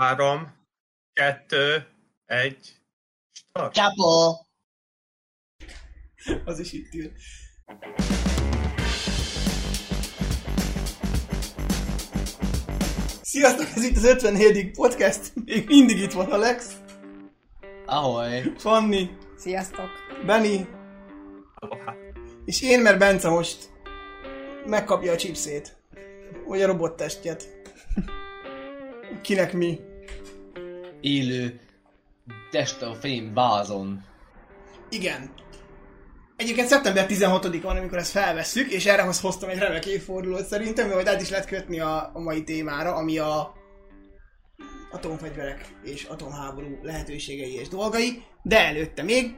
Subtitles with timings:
[0.00, 0.52] Három,
[1.12, 1.86] kettő,
[2.26, 2.58] egy,
[3.32, 3.74] start.
[3.74, 4.46] Csapó!
[6.44, 7.12] Az is itt ül.
[13.22, 14.70] Sziasztok, ez itt az 54.
[14.70, 15.32] podcast.
[15.44, 16.76] Még mindig itt van Alex,
[17.86, 18.52] Ahogy.
[18.56, 19.90] Fanni, Sziasztok!
[20.26, 20.66] Benny,
[22.44, 23.70] és én, mert Bence most
[24.66, 25.76] megkapja a chipsét.
[26.46, 27.58] Vagy a robottestjet.
[29.22, 29.88] Kinek mi?
[31.00, 31.60] Élő
[32.50, 34.04] testafém bázon.
[34.88, 35.30] Igen.
[36.36, 41.08] Egyébként szeptember 16 van, amikor ezt felvesszük, és erre hoztam egy remek évfordulót szerintem, mert
[41.08, 43.54] át is lehet kötni a, a mai témára, ami a
[44.90, 49.34] atomfegyverek és atomháború lehetőségei és dolgai, de előtte még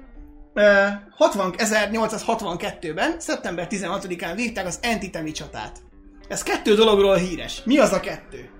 [0.54, 5.82] ö, 60, 1862-ben, szeptember 16-án vívták az Antitemi csatát.
[6.28, 7.62] Ez kettő dologról híres.
[7.64, 8.50] Mi az a kettő?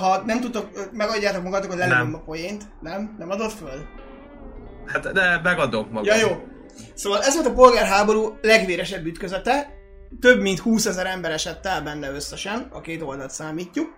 [0.00, 2.14] Ha nem tudtok, megadjátok magatok, előbb Nem.
[2.14, 2.64] a poént.
[2.80, 3.14] Nem?
[3.18, 3.86] Nem adod föl?
[4.86, 6.04] Hát de megadok magam.
[6.04, 6.42] Ja, jó.
[6.94, 9.78] Szóval ez volt a polgárháború legvéresebb ütközete.
[10.20, 13.94] Több mint 20 ezer ember esett el benne összesen, a két oldalt számítjuk.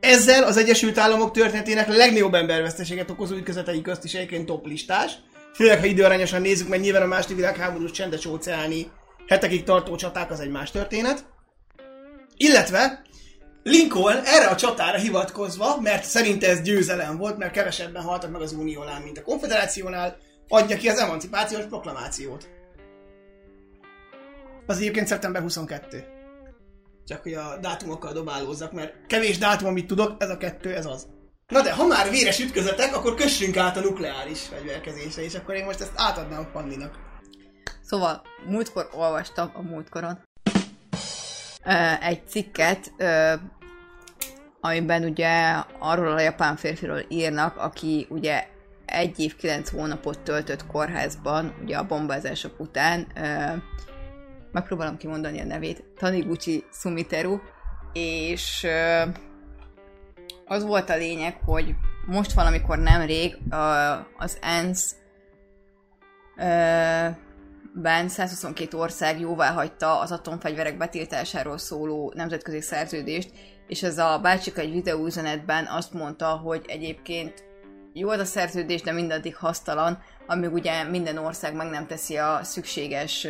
[0.00, 5.12] Ezzel az Egyesült Államok történetének legnagyobb emberveszteséget okozó ütközetei közt is egyébként top listás.
[5.54, 8.90] Főleg, ha időarányosan nézzük, mert nyilván a második világháborús csendes óceáni
[9.26, 11.24] hetekig tartó csaták az egy más történet.
[12.36, 13.02] Illetve
[13.62, 18.52] Lincoln erre a csatára hivatkozva, mert szerinte ez győzelem volt, mert kevesebben haltak meg az
[18.52, 20.16] Uniónál, mint a Konfederációnál,
[20.48, 22.48] adja ki az emancipációs proklamációt.
[24.66, 26.04] Az egyébként szeptember 22.
[27.06, 31.06] Csak hogy a dátumokkal dobálózzak, mert kevés dátum, amit tudok, ez a kettő, ez az.
[31.48, 35.64] Na de, ha már véres ütközetek, akkor kössünk át a nukleáris fegyverkezésre, és akkor én
[35.64, 36.98] most ezt átadnám Panninak.
[37.82, 40.18] Szóval múltkor olvastam a múltkoron
[42.00, 42.92] egy cikket,
[44.64, 48.46] amiben ugye arról a japán férfiról írnak, aki ugye
[48.84, 53.56] egy év, kilenc hónapot töltött kórházban, ugye a bombázások után, ö,
[54.52, 57.38] megpróbálom kimondani a nevét, Taniguchi Sumiteru,
[57.92, 59.02] és ö,
[60.46, 61.74] az volt a lényeg, hogy
[62.06, 63.56] most valamikor nemrég ö,
[64.18, 64.96] az ENSZ
[66.36, 67.08] ö,
[67.74, 73.30] ben 122 ország jóvá hagyta az atomfegyverek betiltásáról szóló nemzetközi szerződést,
[73.66, 77.44] és ez a bácsika egy videóüzenetben azt mondta, hogy egyébként
[77.92, 82.40] jó az a szerződés, de mindaddig hasztalan, amíg ugye minden ország meg nem teszi a
[82.42, 83.26] szükséges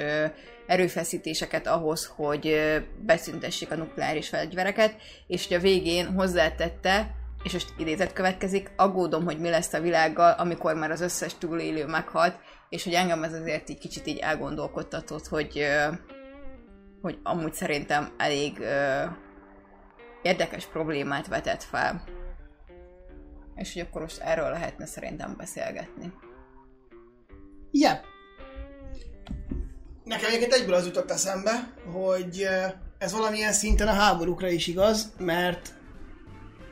[0.66, 2.56] erőfeszítéseket ahhoz, hogy
[3.06, 4.94] beszüntessék a nukleáris fegyvereket,
[5.26, 10.32] és hogy a végén hozzátette, és most idézet következik, aggódom, hogy mi lesz a világgal,
[10.32, 12.36] amikor már az összes túlélő meghalt,
[12.68, 15.66] és hogy engem ez azért így kicsit így elgondolkodtatott, hogy,
[17.02, 18.58] hogy amúgy szerintem elég
[20.22, 22.04] érdekes problémát vetett fel.
[23.54, 26.12] És hogy akkor most erről lehetne szerintem beszélgetni.
[27.70, 28.04] Yep.
[30.04, 32.48] Nekem egyébként egyből az jutott eszembe, hogy
[32.98, 35.74] ez valamilyen szinten a háborúkra is igaz, mert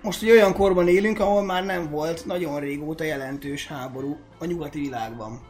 [0.03, 4.81] most egy olyan korban élünk, ahol már nem volt nagyon régóta jelentős háború a nyugati
[4.81, 5.41] világban.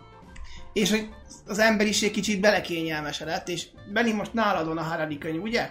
[0.73, 1.09] És hogy
[1.47, 5.71] az emberiség kicsit belekényelmesedett, és Benni most nálad van a Harari könyv, ugye?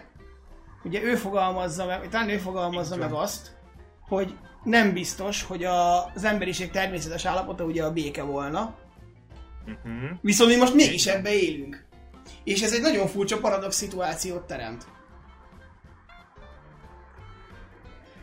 [0.83, 3.57] Ugye ő fogalmazza meg, talán ő fogalmazza meg azt,
[4.07, 8.75] hogy nem biztos, hogy a, az emberiség természetes állapota ugye a béke volna,
[9.69, 10.09] Uh-huh.
[10.21, 11.85] Viszont mi most mégis ebbe élünk.
[12.43, 14.87] És ez egy nagyon furcsa paradox szituációt teremt.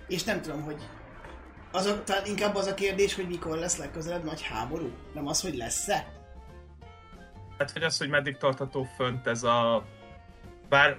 [0.08, 0.88] És nem tudom, hogy
[1.72, 4.90] az a, talán inkább az a kérdés, hogy mikor lesz legközelebb nagy háború.
[5.14, 6.12] Nem az, hogy lesz-e?
[7.58, 9.84] Hát, hogy az, hogy meddig tartható fönt ez a...
[10.68, 10.96] Bár...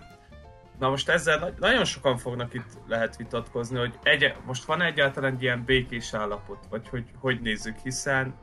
[0.79, 5.33] Na most ezzel na- nagyon sokan fognak itt lehet vitatkozni, hogy egy, most van egyáltalán
[5.33, 8.35] egy ilyen békés állapot, vagy hogy, hogy nézzük, hiszen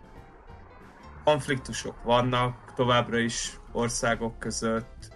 [1.24, 5.12] konfliktusok vannak továbbra is országok között.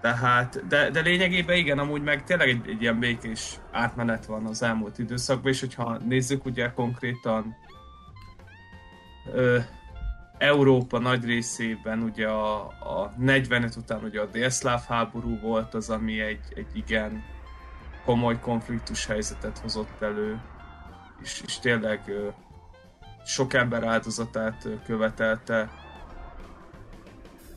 [0.00, 4.62] Tehát, de, de lényegében igen, amúgy meg tényleg egy, egy ilyen békés átmenet van az
[4.62, 7.56] elmúlt időszakban, és hogyha nézzük ugye konkrétan
[10.42, 16.20] Európa nagy részében ugye a, a 45 után ugye a délszláv háború volt az, ami
[16.20, 17.24] egy, egy igen
[18.04, 20.40] komoly konfliktus helyzetet hozott elő,
[21.22, 22.12] és, és tényleg
[23.24, 25.70] sok ember áldozatát követelte.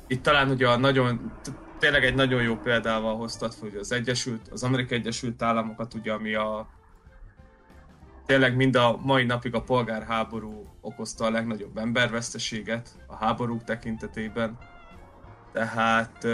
[0.08, 1.32] Itt talán ugye a nagyon,
[1.80, 6.14] tényleg egy nagyon jó példával hoztad fel, hogy az Egyesült, az Amerikai Egyesült Államokat, ugye,
[6.14, 6.68] ami a
[8.26, 14.58] tényleg mind a mai napig a polgárháború okozta a legnagyobb emberveszteséget a háborúk tekintetében.
[15.52, 16.28] Tehát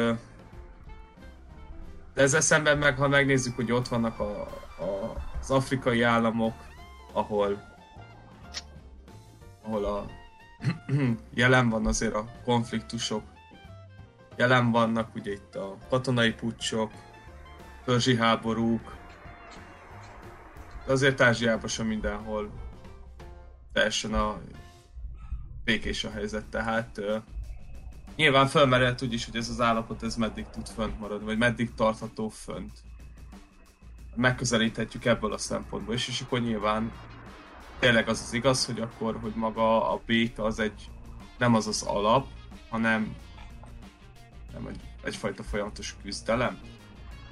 [2.14, 4.42] de ezzel szemben meg, ha megnézzük, hogy ott vannak a,
[4.80, 6.54] a, az afrikai államok,
[7.14, 7.70] ahol
[9.64, 10.06] ahol a
[11.34, 13.24] jelen van azért a konfliktusok,
[14.36, 16.92] jelen vannak ugye itt a katonai pucsok,
[17.86, 18.96] törzsi háborúk,
[20.92, 22.52] de azért Ázsiában sem mindenhol
[23.74, 24.42] teljesen a
[25.64, 27.16] békés a helyzet, tehát uh,
[28.16, 31.74] nyilván felmerült úgy is, hogy ez az állapot ez meddig tud fönt maradni, vagy meddig
[31.74, 32.72] tartható fönt.
[34.16, 36.92] Megközelíthetjük ebből a szempontból is, és akkor nyilván
[37.80, 40.90] tényleg az az igaz, hogy akkor, hogy maga a béka az egy,
[41.38, 42.28] nem az az alap,
[42.70, 43.16] hanem
[44.54, 46.60] nem egy, egyfajta folyamatos küzdelem,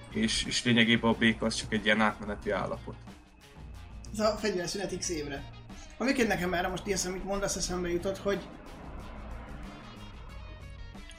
[0.09, 2.95] és, és lényegében a béka az csak egy ilyen átmeneti állapot.
[4.13, 5.43] Ez a fegyverszünet x évre.
[5.97, 8.39] Amiket nekem erre most ilyen, amit mondasz, eszembe jutott, hogy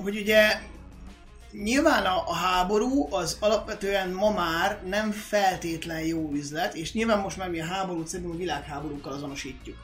[0.03, 0.61] hogy ugye
[1.53, 7.37] nyilván a, a háború az alapvetően ma már nem feltétlen jó üzlet, és nyilván most
[7.37, 9.77] már mi a háborút szerintem a világháborúkkal azonosítjuk.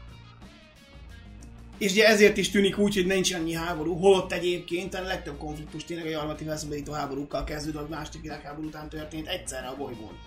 [1.79, 5.85] És ugye ezért is tűnik úgy, hogy nincs annyi háború, holott egyébként a legtöbb konfliktus
[5.85, 10.19] tényleg a harmadik felszabadító háborúkkal kezdődött, a második világháború után történt egyszerre a bolygón.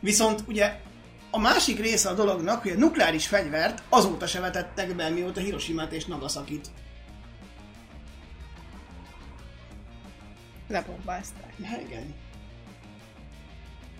[0.00, 0.80] Viszont ugye
[1.30, 5.92] a másik része a dolognak, hogy a nukleáris fegyvert azóta se vetettek be, mióta Hiroshima-t
[5.92, 6.70] és Nagasakit
[10.68, 11.52] Lebombázták.
[11.62, 12.14] Ja, igen.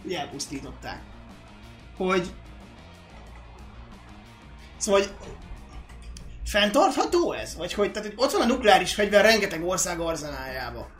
[0.04, 1.02] Ugye elpusztították.
[1.96, 2.32] Hogy...
[4.76, 5.10] Szóval, hogy
[6.44, 7.56] fenntartható ez?
[7.56, 10.90] Vagy hogy, tehát, hogy ott van a nukleáris fegyver rengeteg ország arzenájába.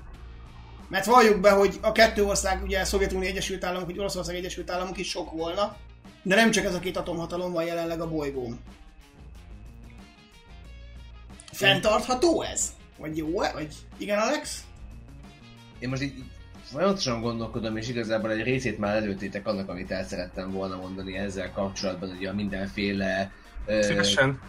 [0.89, 4.99] Mert valljuk be, hogy a kettő ország, ugye Szovjetunió Egyesült Államok, vagy Oroszország Egyesült Államok
[4.99, 5.77] is sok volna,
[6.23, 8.59] de nem csak ez a két atomhatalom van jelenleg a bolygón.
[11.53, 12.73] Fenntartható ez?
[12.99, 13.31] Vagy jó?
[13.31, 14.65] Vagy igen, Alex?
[15.79, 16.25] Én most így
[16.63, 21.53] folyamatosan gondolkodom, és igazából egy részét már előttétek annak, amit el szerettem volna mondani ezzel
[21.53, 23.33] kapcsolatban, hogy a mindenféle...
[23.81, 24.41] Szívesen.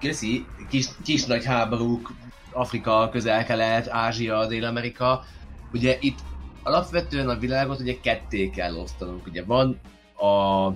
[0.00, 2.12] Köszi, kis, kis nagy háborúk,
[2.52, 5.24] Afrika, Közel-Kelet, Ázsia, Dél-Amerika.
[5.72, 6.18] Ugye itt
[6.62, 9.26] alapvetően a világot ugye ketté kell osztanunk.
[9.26, 9.80] Ugye van
[10.14, 10.66] a,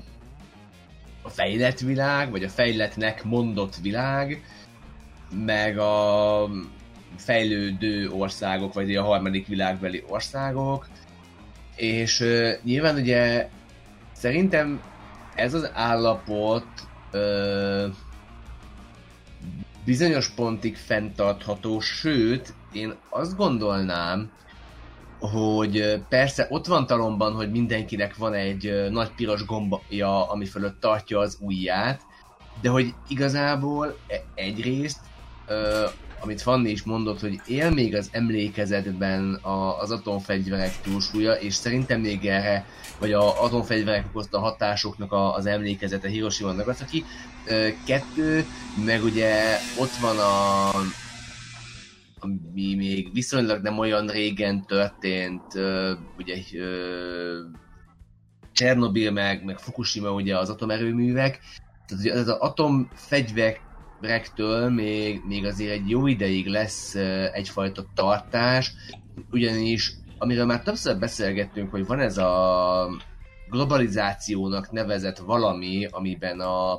[1.24, 4.44] a fejlett világ, vagy a fejletnek mondott világ,
[5.30, 6.48] meg a
[7.16, 10.88] fejlődő országok, vagy a harmadik világbeli országok,
[11.76, 13.48] és uh, nyilván ugye
[14.12, 14.82] szerintem
[15.34, 16.66] ez az állapot
[17.12, 17.84] uh,
[19.84, 24.30] bizonyos pontig fenntartható, sőt, én azt gondolnám,
[25.32, 31.18] hogy persze ott van talomban, hogy mindenkinek van egy nagy piros gombja, ami fölött tartja
[31.18, 32.00] az ujját,
[32.60, 34.98] de hogy igazából e-, egyrészt
[36.24, 39.40] amit Fanni is mondott, hogy él még az emlékezetben
[39.80, 42.66] az atomfegyverek túlsúlya, és szerintem még erre,
[42.98, 47.04] vagy az atomfegyverek okozta hatásoknak az emlékezete Hiroshima Nagasaki.
[47.86, 48.46] Kettő,
[48.84, 50.70] meg ugye ott van a
[52.24, 55.54] ami még viszonylag nem olyan régen történt,
[56.18, 56.36] ugye
[58.52, 61.40] Csernobil meg, meg Fukushima ugye az atomerőművek,
[61.86, 63.60] tehát az atomfegyverek
[64.00, 66.94] rektől még, még azért egy jó ideig lesz
[67.32, 68.72] egyfajta tartás,
[69.30, 72.88] ugyanis amiről már többször beszélgettünk, hogy van ez a
[73.50, 76.72] globalizációnak nevezett valami, amiben a,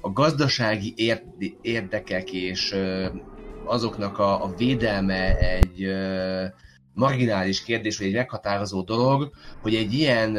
[0.00, 0.94] a gazdasági
[1.60, 2.76] érdekek és
[3.64, 5.92] azoknak a, a védelme egy
[6.94, 9.30] marginális kérdés, vagy egy meghatározó dolog,
[9.62, 10.38] hogy egy ilyen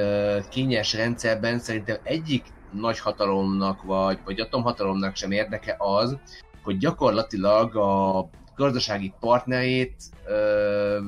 [0.49, 6.17] kényes rendszerben szerintem egyik nagyhatalomnak vagy, vagy atomhatalomnak sem érdeke az,
[6.63, 10.99] hogy gyakorlatilag a gazdasági partnerét ö,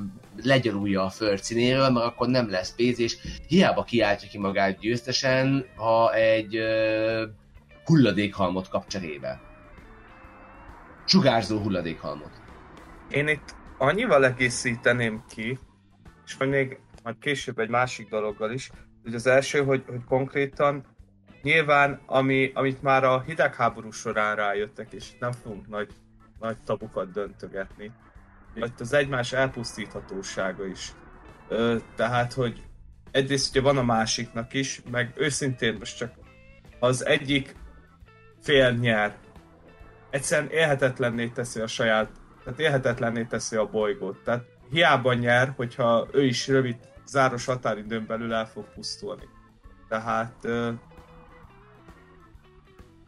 [0.43, 3.17] legyarulja a föld színéről, mert akkor nem lesz pénz, és
[3.47, 7.23] hiába kiáltja ki magát győztesen, ha egy ö,
[7.85, 9.41] hulladékhalmot kap cserébe.
[11.05, 12.41] Sugárzó hulladékhalmot.
[13.09, 15.59] Én itt annyival egészíteném ki,
[16.25, 18.71] és majd még majd később egy másik dologgal is,
[19.03, 20.95] hogy az első, hogy, hogy konkrétan
[21.45, 25.89] Nyilván, ami, amit már a hidegháború során rájöttek, és nem fogunk nagy,
[26.39, 27.91] nagy tabukat döntögetni,
[28.53, 30.93] hogy az egymás elpusztíthatósága is.
[31.47, 32.63] Ö, tehát, hogy
[33.11, 36.13] egyrészt ugye van a másiknak is, meg őszintén most csak
[36.79, 37.55] az egyik
[38.41, 39.17] fél nyer.
[40.09, 42.09] Egyszerűen élhetetlenné teszi a saját,
[42.43, 44.23] tehát élhetetlenné teszi a bolygót.
[44.23, 49.27] Tehát hiába nyer, hogyha ő is rövid záros határidőn belül el fog pusztulni.
[49.87, 50.35] Tehát,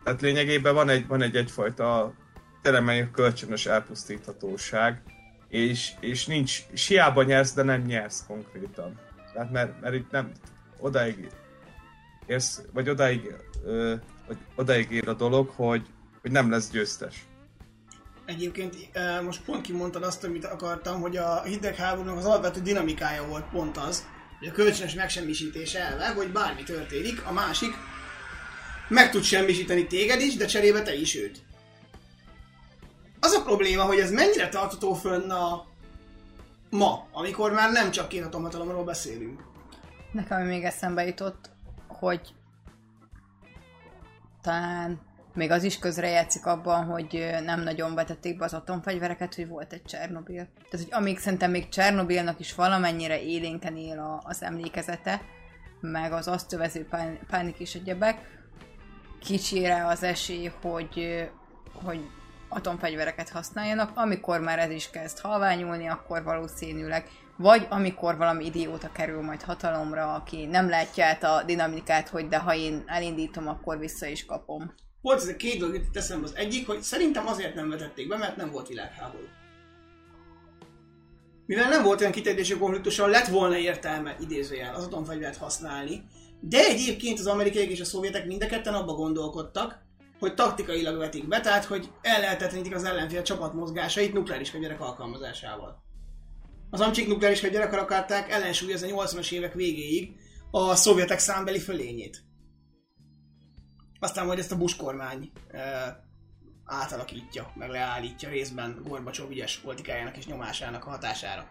[0.03, 2.13] tehát lényegében van egy, van egy egyfajta
[2.61, 5.01] teremei kölcsönös elpusztíthatóság,
[5.47, 8.99] és, és nincs, és hiába nyersz, de nem nyersz konkrétan.
[9.33, 10.31] Tehát mert, mert itt nem
[10.79, 11.29] odáig
[12.25, 13.35] érsz, vagy odáig,
[13.65, 13.95] ö,
[14.27, 15.87] vagy odáig ér a dolog, hogy,
[16.27, 17.25] hogy nem lesz győztes.
[18.25, 18.75] Egyébként
[19.23, 24.05] most pont kimondtad azt, amit akartam, hogy a hidegháborúnak az alapvető dinamikája volt pont az,
[24.39, 27.73] hogy a kölcsönös megsemmisítés elve, hogy bármi történik, a másik
[28.87, 31.39] meg tud semmisíteni téged is, de cserébe te is őt.
[33.19, 35.65] Az a probléma, hogy ez mennyire tartható fönn a
[36.69, 39.43] ma, amikor már nem csak két atomhatalomról beszélünk.
[40.11, 41.49] Nekem még eszembe jutott,
[41.87, 42.33] hogy
[44.41, 45.05] talán
[45.37, 49.83] még az is közrejátszik abban, hogy nem nagyon vetették be az atomfegyvereket, hogy volt egy
[49.83, 50.47] Csernobil.
[50.69, 55.21] Tehát, hogy amíg szerintem még Csernobilnak is valamennyire élénken él a, az emlékezete,
[55.81, 58.17] meg az azt övező pán, pánik és egyebek,
[59.19, 61.29] kicsire az esély, hogy,
[61.83, 62.09] hogy
[62.49, 69.21] atomfegyvereket használjanak, amikor már ez is kezd halványulni, akkor valószínűleg, vagy amikor valami idióta kerül
[69.21, 74.05] majd hatalomra, aki nem látja át a dinamikát, hogy de ha én elindítom, akkor vissza
[74.05, 74.73] is kapom.
[75.01, 78.17] Volt ez a két dolog, itt teszem az egyik, hogy szerintem azért nem vetették be,
[78.17, 79.25] mert nem volt világháború.
[81.45, 86.03] Mivel nem volt olyan kiterjedésű konfliktus, ahol lett volna értelme idézőjel az atomfegyvert használni,
[86.39, 89.85] de egyébként az amerikaiak és a szovjetek mind a ketten abba gondolkodtak,
[90.19, 95.83] hogy taktikailag vetik be, tehát hogy ellehetetlenítik az ellenfél csapatmozgásait nukleáris fegyverek alkalmazásával.
[96.69, 100.11] Az amcsik nukleáris fegyverek akarták ellensúlyozni a 80-as évek végéig
[100.51, 102.23] a szovjetek számbeli fölényét.
[103.99, 105.31] Aztán majd ezt a Bush kormány
[106.65, 111.47] átalakítja, meg leállítja részben Gorbacsov ügyes politikájának és nyomásának a hatására.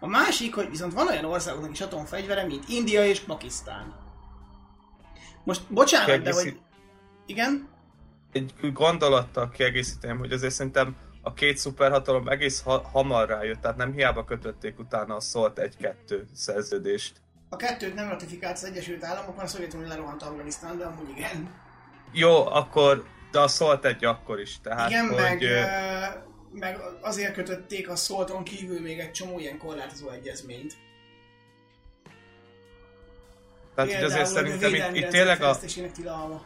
[0.00, 3.94] A másik, hogy viszont van olyan országoknak is atomfegyvere, mint India és Pakisztán.
[5.44, 6.42] Most bocsánat, de hogy...
[6.42, 6.62] Kiegészít-
[7.26, 7.68] Igen?
[8.32, 13.92] Egy gondolattal kiegészítem, hogy azért szerintem a két szuperhatalom egész ha- hamar rájött, tehát nem
[13.92, 17.20] hiába kötötték utána a szólt egy-kettő szerződést.
[17.48, 21.54] A kettőt nem ratifikált az Egyesült Államok, mert a Szovjetunió lerohant Afganisztán, de amúgy igen.
[22.18, 25.16] Jó, akkor, de a szólt egy akkor is, tehát igen, hogy...
[25.20, 25.44] meg,
[26.52, 30.72] meg azért kötötték a Szolton kívül még egy csomó ilyen korlátozó egyezményt.
[33.74, 35.58] Tehát, hogy azért szerintem itt, itt tényleg a,
[35.94, 36.44] tilalma.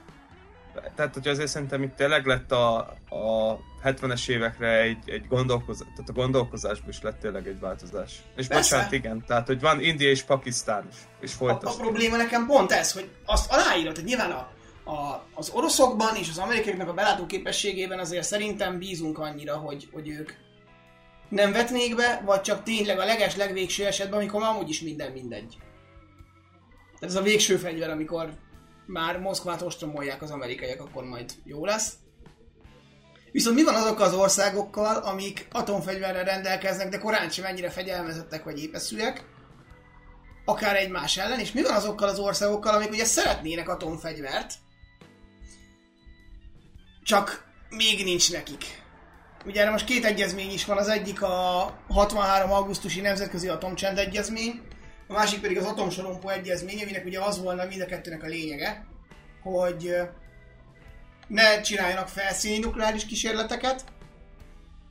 [0.96, 6.08] tehát hogy azért szerintem itt tényleg lett a, a 70-es évekre egy, egy gondolkozás, tehát
[6.08, 8.22] a gondolkozásban is lett tényleg egy változás.
[8.36, 8.74] És Persze.
[8.74, 11.80] bocsánat, igen, tehát hogy van India és Pakisztán is, és A, a folytasd.
[11.80, 14.58] probléma nekem pont ez, hogy azt aláírod, hogy nyilván a,
[14.90, 20.08] a, az oroszokban és az amerikaiaknak a belátó képességében azért szerintem bízunk annyira, hogy, hogy
[20.08, 20.32] ők
[21.28, 25.12] nem vetnék be, vagy csak tényleg a leges legvégső esetben, amikor már amúgy is minden
[25.12, 25.58] mindegy.
[26.98, 28.30] Tehát ez a végső fegyver, amikor
[28.86, 31.92] már Moszkvát ostromolják az amerikaiak, akkor majd jó lesz.
[33.32, 38.62] Viszont mi van azokkal az országokkal, amik atomfegyverrel rendelkeznek, de korán sem ennyire fegyelmezettek vagy
[38.62, 39.24] épeszűek,
[40.44, 44.54] akár egymás ellen, és mi van azokkal az országokkal, amik ugye szeretnének atomfegyvert,
[47.10, 48.64] csak még nincs nekik.
[49.46, 52.52] Ugye erre most két egyezmény is van, az egyik a 63.
[52.52, 54.60] augusztusi Nemzetközi Atomcsend Egyezmény,
[55.08, 58.86] a másik pedig az Atomsorompó Egyezmény, aminek ugye az volna mind a kettőnek a lényege,
[59.42, 59.96] hogy
[61.28, 63.84] ne csináljanak felszíni nukleáris kísérleteket,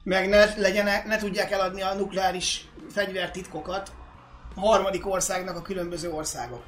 [0.03, 3.91] meg ne, legyen, ne tudják eladni a nukleáris fegyvertitkokat
[4.55, 6.63] a harmadik országnak a különböző országok.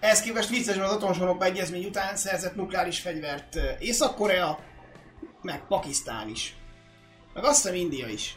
[0.00, 4.70] Ehhez képest vicces, hogy az atomsorok egyezmény után szerzett nukleáris fegyvert Észak-Korea,
[5.42, 6.56] meg Pakisztán is.
[7.34, 8.36] Meg azt hiszem India is.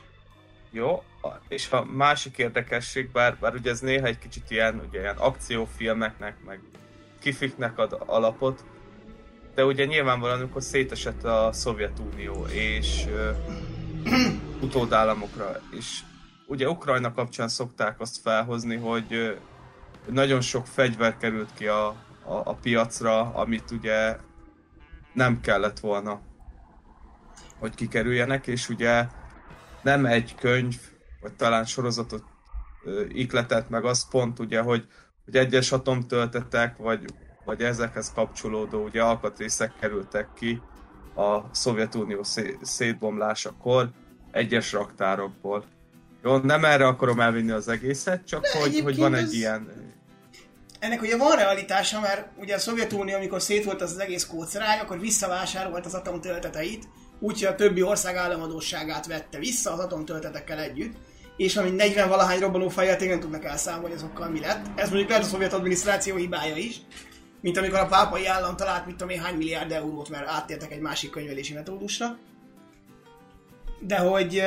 [0.71, 1.03] Jó,
[1.47, 6.43] és a másik érdekesség, bár, bár ugye ez néha egy kicsit ilyen, ugye ilyen akciófilmeknek,
[6.45, 6.59] meg
[7.19, 8.63] kifiknek ad alapot,
[9.55, 13.31] de ugye nyilvánvalóan, amikor szétesett a Szovjetunió, és ö,
[14.62, 16.00] utódállamokra, és
[16.47, 19.31] ugye Ukrajna kapcsán szokták azt felhozni, hogy ö,
[20.09, 21.88] nagyon sok fegyver került ki a,
[22.24, 24.17] a, a piacra, amit ugye
[25.13, 26.21] nem kellett volna,
[27.59, 29.05] hogy kikerüljenek, és ugye
[29.81, 30.75] nem egy könyv,
[31.21, 32.24] vagy talán sorozatot
[32.85, 34.88] ö, ikletett meg az pont ugye, hogy,
[35.25, 37.05] hogy egyes atomtöltetek, vagy,
[37.45, 40.62] vagy ezekhez kapcsolódó ugye alkatrészek kerültek ki
[41.15, 43.89] a Szovjetunió szé- szétbomlásakor
[44.31, 45.65] egyes raktárokból.
[46.24, 49.93] Jó, nem erre akarom elvinni az egészet, csak De hogy, hogy van ez- egy ilyen...
[50.79, 54.79] Ennek ugye van realitása, mert ugye a Szovjetunió, amikor szét volt az, az egész kócerány,
[54.79, 56.88] akkor visszavásárolt az atomtölteteit,
[57.19, 60.95] úgyhogy a többi ország államadóságát vette vissza az atomtöltetekkel együtt,
[61.38, 64.65] és ami 40 valahány robbanó fejjel nem tudnak elszámolni azokkal mi lett.
[64.75, 66.77] Ez mondjuk lehet a szovjet adminisztráció hibája is,
[67.41, 70.79] mint amikor a pápai állam talált, mit tudom én, hány milliárd eurót, mert áttértek egy
[70.79, 72.17] másik könyvelési metódusra.
[73.79, 74.43] De hogy,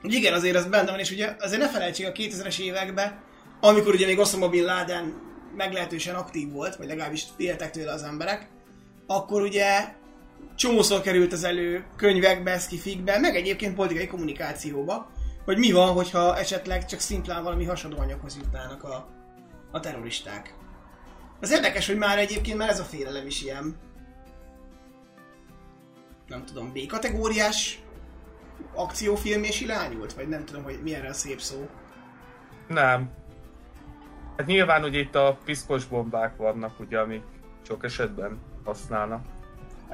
[0.00, 3.22] hogy igen, azért az benne van, és ugye azért ne felejtsék a 2000-es években,
[3.60, 5.14] amikor ugye még Osama Bin Laden
[5.56, 8.48] meglehetősen aktív volt, vagy legalábbis féltek tőle az emberek,
[9.06, 9.94] akkor ugye
[10.54, 15.10] csomószor került az elő könyvekbe, szkifikbe, meg egyébként politikai kommunikációba,
[15.44, 19.08] hogy mi van, hogyha esetleg csak szimplán valami hasonló anyaghoz jutnának a,
[19.70, 20.54] a terroristák.
[21.40, 23.76] Az érdekes, hogy már egyébként már ez a félelem is ilyen
[26.30, 27.82] nem tudom, B-kategóriás
[28.74, 30.12] akciófilm és irányult?
[30.12, 31.68] Vagy nem tudom, hogy mi erre a szép szó.
[32.66, 33.10] Nem.
[34.36, 37.22] Hát nyilván ugye itt a piszkos bombák vannak, ugye, amik
[37.66, 39.24] sok esetben használnak.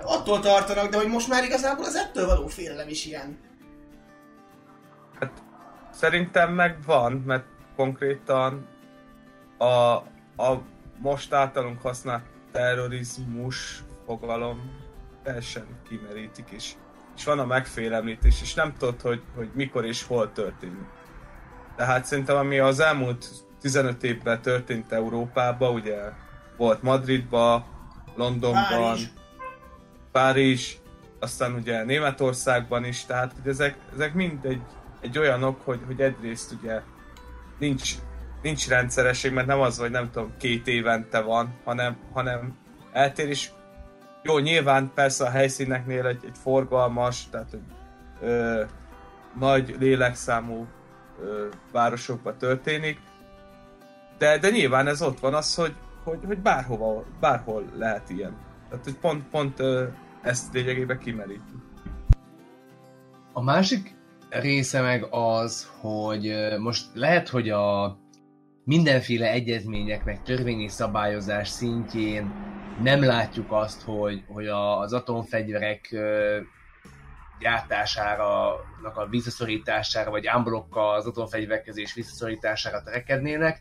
[0.02, 3.38] Attól tartanak, de hogy most már igazából az ettől való félelem is ilyen.
[5.20, 5.32] Hát
[5.90, 7.44] szerintem meg van, mert
[7.76, 8.66] konkrétan
[9.58, 9.94] a,
[10.42, 10.62] a
[10.98, 14.84] most általunk használt terrorizmus fogalom
[15.22, 16.72] teljesen kimerítik, és,
[17.16, 20.86] és van a megfélemlítés, és nem tudod, hogy, hogy mikor és hol történik.
[21.76, 23.26] Tehát szerintem ami az elmúlt
[23.60, 25.98] 15 évben történt Európában, ugye
[26.56, 27.64] volt Madridban,
[28.14, 29.06] Londonban, Párizs.
[30.16, 30.76] Párizs,
[31.20, 34.60] aztán ugye Németországban is, tehát hogy ezek, ezek mind egy,
[35.00, 36.80] egy olyanok, hogy, hogy egyrészt ugye
[37.58, 37.94] nincs,
[38.42, 42.56] nincs rendszeresség, mert nem az, hogy nem tudom, két évente van, hanem, hanem
[42.92, 43.50] eltér, és
[44.22, 47.74] jó, nyilván persze a helyszíneknél egy, egy forgalmas, tehát egy
[48.20, 48.62] ö,
[49.38, 50.66] nagy lélekszámú
[51.22, 52.98] ö, városokban történik,
[54.18, 58.36] de, de nyilván ez ott van az, hogy, hogy, hogy bárhova, bárhol lehet ilyen.
[58.68, 59.84] Tehát, hogy pont, pont ö,
[60.26, 61.54] ezt lényegében kimeríti.
[63.32, 63.94] A másik
[64.28, 67.98] része meg az, hogy most lehet, hogy a
[68.64, 72.32] mindenféle egyezmények, meg törvényi szabályozás szintjén
[72.82, 75.94] nem látjuk azt, hogy, hogy az atomfegyverek
[77.40, 78.52] gyártására,
[78.94, 83.60] a visszaszorítására, vagy ámblokkal az atomfegyverkezés visszaszorítására trekednének,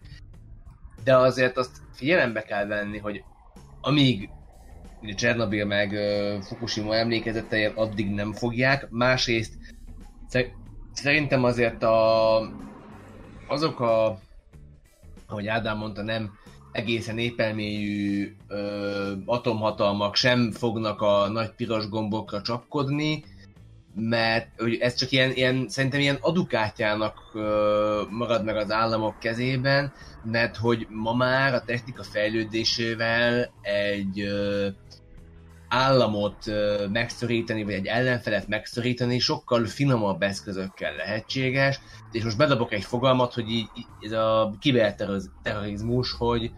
[1.03, 3.23] de azért azt figyelembe kell venni, hogy
[3.81, 4.29] amíg
[5.05, 9.53] ugye Csernobyl meg uh, Fukushima emlékezetei addig nem fogják, másrészt
[10.93, 12.37] szerintem azért a,
[13.47, 14.19] azok a,
[15.27, 16.31] ahogy Ádám mondta, nem
[16.71, 23.23] egészen épelmélyű ö, atomhatalmak sem fognak a nagy piros gombokra csapkodni,
[23.95, 29.93] mert hogy ez csak ilyen, ilyen, szerintem ilyen adukátjának ö, marad meg az államok kezében,
[30.23, 34.67] mert hogy ma már a technika fejlődésével egy ö,
[35.67, 36.45] államot
[36.91, 41.79] megszorítani, vagy egy ellenfelet megszorítani sokkal finomabb eszközökkel lehetséges,
[42.11, 43.67] és most bedobok egy fogalmat, hogy így,
[44.01, 46.51] ez a kiberterrorizmus, hogy,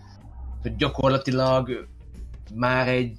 [0.62, 1.88] hogy gyakorlatilag
[2.56, 3.18] már egy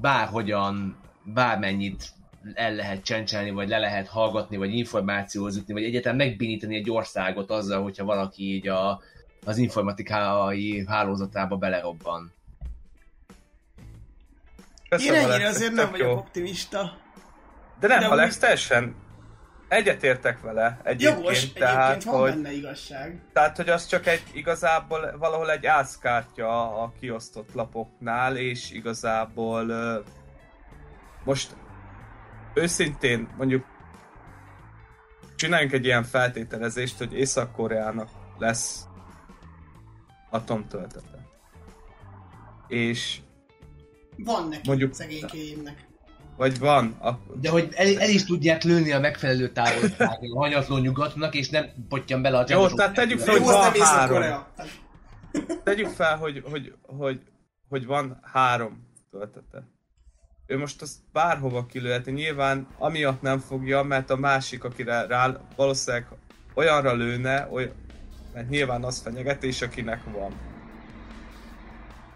[0.00, 2.12] bárhogyan, bármennyit
[2.54, 7.50] el lehet csencselni, vagy le lehet hallgatni, vagy információhoz jutni, vagy egyáltalán megbénítani egy országot
[7.50, 9.00] azzal, hogyha valaki így a,
[9.44, 12.32] az informatikai hálózatába belerobban.
[14.96, 16.16] Köszönöm, Én ennyire azért nem vagyok jó.
[16.16, 16.98] optimista.
[17.80, 18.40] De nem, De Alex, úgy...
[18.40, 18.96] teljesen
[19.68, 23.22] egyetértek vele egyébként, Jogos, tehát, egyébként hogy, benne igazság.
[23.32, 29.72] Tehát, hogy az csak egy, igazából valahol egy ászkártya a kiosztott lapoknál, és igazából
[31.24, 31.56] most
[32.54, 33.64] őszintén mondjuk
[35.36, 38.86] csináljunk egy ilyen feltételezést, hogy Észak-Koreának lesz
[40.30, 41.26] atomtöltete.
[42.68, 43.20] És
[44.16, 45.86] van neki mondjuk, szegénykéjémnek.
[46.36, 46.90] Vagy van.
[47.00, 47.18] A...
[47.40, 51.66] De hogy el, el, is tudják lőni a megfelelő távolságon a hanyatló nyugatnak, és nem
[51.88, 54.44] potyan bele a Jó, tehát tegyük fel, hogy van három.
[55.64, 57.20] Tegyük fel, hogy, hogy, hogy,
[57.68, 59.68] hogy van három töltete.
[60.46, 62.10] Ő most azt bárhova kilőheti.
[62.10, 66.06] Nyilván amiatt nem fogja, mert a másik, akire rá valószínűleg
[66.54, 67.72] olyanra lőne, olyan,
[68.34, 70.53] mert nyilván az fenyegetés, akinek van.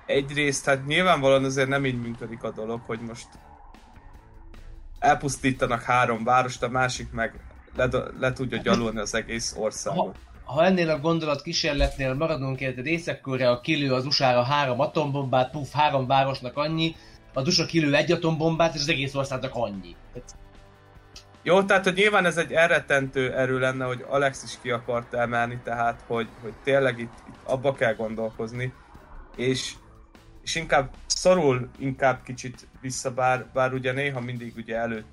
[0.09, 3.27] Egyrészt, hát nyilvánvalóan azért nem így működik a dolog, hogy most
[4.99, 7.40] elpusztítanak három várost, a másik meg
[7.77, 10.16] le, le tudja gyalulni az egész országot.
[10.44, 15.73] Ha, ha ennél a gondolat kísérletnél maradunk, érted Észak-Korea kilő az USA-ra három atombombát, puff,
[15.73, 16.94] három városnak annyi,
[17.33, 19.97] a USA kilő egy atombombát, és az egész országnak annyi.
[21.42, 25.61] Jó, tehát hogy nyilván ez egy elrettentő erő lenne, hogy Alex is ki akart emelni,
[25.64, 28.73] tehát hogy, hogy tényleg itt, itt abba kell gondolkozni,
[29.37, 29.75] és
[30.49, 35.13] és inkább szorul inkább kicsit vissza, bár, bár ugye néha mindig ugye előtt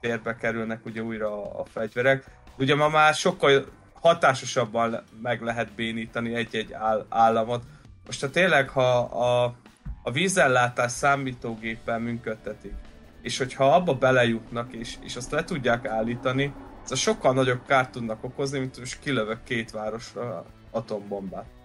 [0.00, 2.24] térbe kerülnek ugye újra a, a fegyverek.
[2.58, 7.62] Ugye ma már sokkal hatásosabban meg lehet bénítani egy-egy áll- államot.
[8.06, 9.54] Most ha tényleg, ha a,
[10.02, 12.74] a vízellátás számítógéppel működtetik,
[13.22, 17.90] és hogyha abba belejutnak, és, és azt le tudják állítani, ez a sokkal nagyobb kárt
[17.90, 21.59] tudnak okozni, mint most kilövök két városra atombombát.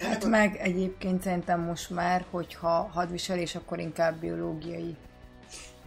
[0.00, 4.96] Hát meg egyébként szerintem most már, hogyha hadviselés, akkor inkább biológiai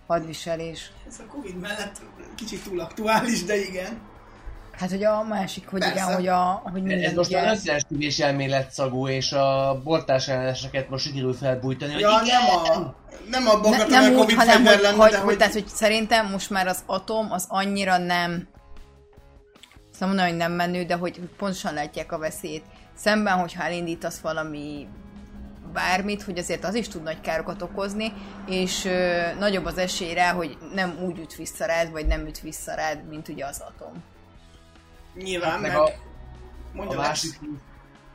[0.08, 0.92] hadviselés.
[1.08, 2.02] Ez a Covid mellett
[2.36, 4.00] kicsit túl aktuális, de igen.
[4.72, 5.96] Hát, hogy a másik, hogy Persze.
[5.96, 10.90] igen, hogy, a, hogy minden Ez most az összeesküvés elmélet szagú, és a boltás elleneseket
[10.90, 12.96] most sikerül felbújtani, hogy Ja, igen, nem a...
[13.30, 15.26] Nem abban Ne, akartam, nem hogy a úgy, Covid hanem hogy, lenne, hogy, de hogy,
[15.26, 15.38] hogy...
[15.38, 18.48] tehát, hogy szerintem most már az atom az annyira nem
[20.00, 22.64] szóval mondom, hogy nem menő, de hogy pontosan látják a veszélyt.
[23.00, 24.88] Szemben, hogyha elindítasz valami
[25.74, 28.14] bármit, hogy azért az is tud nagy károkat okozni,
[28.48, 32.40] és ö, nagyobb az esély rá, hogy nem úgy üt vissza rád, vagy nem üt
[32.40, 34.04] vissza rád, mint ugye az atom.
[35.16, 35.80] Nyilván, meg meg...
[35.80, 35.92] a, a
[36.74, 37.40] Mondja másik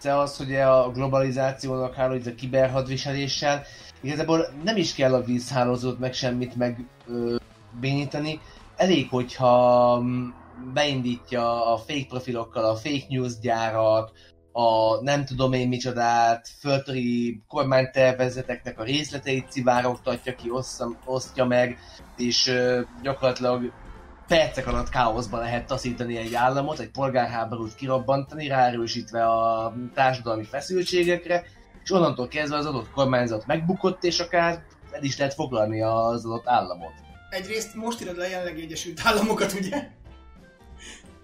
[0.04, 3.62] része az, hogy a globalizációnak háló, hogy a kiberhadviseléssel
[4.00, 7.36] igazából nem is kell a vízhálózót meg semmit meg ö,
[7.80, 8.40] bénítani.
[8.76, 10.28] Elég, hogyha mm,
[10.72, 14.10] beindítja a fake profilokkal a fake news gyárak,
[14.56, 21.78] a nem tudom én micsodát, föltöri kormánytervezeteknek a részleteit szivárogtatja ki, ossza, osztja meg,
[22.16, 23.72] és ö, gyakorlatilag
[24.28, 31.44] percek alatt káoszba lehet taszítani egy államot, egy polgárháborút kirobbantani, ráerősítve a társadalmi feszültségekre,
[31.82, 34.62] és onnantól kezdve az adott kormányzat megbukott, és akár
[34.92, 36.92] el is lehet foglalni az adott államot.
[37.30, 39.90] Egyrészt most írod le jelenlegi Egyesült Államokat, ugye?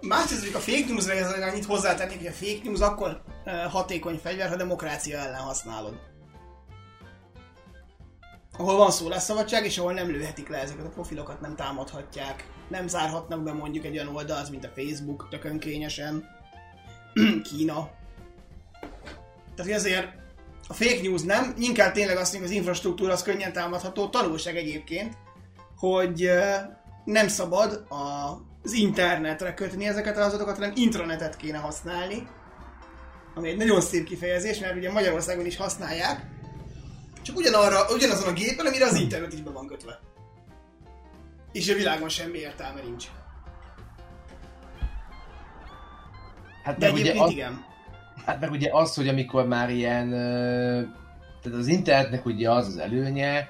[0.00, 3.22] Másrészt, hogy a fake news-ra ez annyit hozzátennék, hogy a fake news akkor
[3.68, 5.98] hatékony fegyver, ha demokrácia ellen használod.
[8.58, 13.42] Ahol van szólásszabadság, és ahol nem lőhetik le ezeket a profilokat, nem támadhatják, nem zárhatnak
[13.42, 16.24] be mondjuk egy olyan oldalt, mint a Facebook, tökön kényesen,
[17.50, 17.90] Kína.
[19.56, 20.08] Tehát azért
[20.68, 25.16] a fake news nem, inkább tényleg azt mondjuk, az infrastruktúra az könnyen támadható, tanulság egyébként,
[25.76, 26.30] hogy
[27.04, 28.30] nem szabad a,
[28.62, 32.28] az internetre kötni ezeket az adatokat, hanem intranetet kéne használni,
[33.34, 36.26] ami egy nagyon szép kifejezés, mert ugye Magyarországon is használják,
[37.22, 40.00] csak ugyanarra, ugyanazon a gépen, amire az internet is be van kötve.
[41.52, 43.06] És a világon semmi értelme nincs.
[46.64, 47.64] Hát De ugye az, igen.
[48.26, 50.10] Hát meg ugye az, hogy amikor már ilyen,
[51.42, 53.48] tehát az internetnek ugye az az előnye,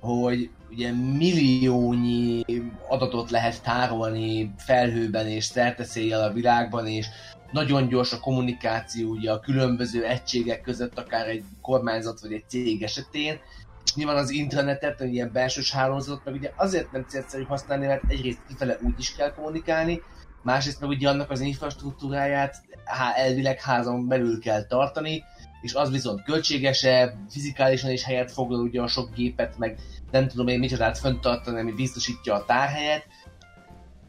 [0.00, 2.44] hogy ugye milliónyi
[2.88, 7.06] adatot lehet tárolni felhőben és szerteszéjjel a világban, és
[7.50, 12.82] nagyon gyors a kommunikáció ugye a különböző egységek között, akár egy kormányzat vagy egy cég
[12.82, 13.40] esetén,
[13.84, 18.02] és nyilván az intranetet, egy ilyen belsős hálózatot, meg ugye azért nem célszerű használni, mert
[18.08, 20.00] egyrészt kifele úgy is kell kommunikálni,
[20.42, 25.24] másrészt meg ugye annak az infrastruktúráját há, elvileg házon belül kell tartani,
[25.62, 29.78] és az viszont költségesebb, fizikálisan is helyet foglal ugye a sok gépet, meg
[30.10, 33.06] nem tudom én micsodát fönntartani, ami biztosítja a tárhelyet,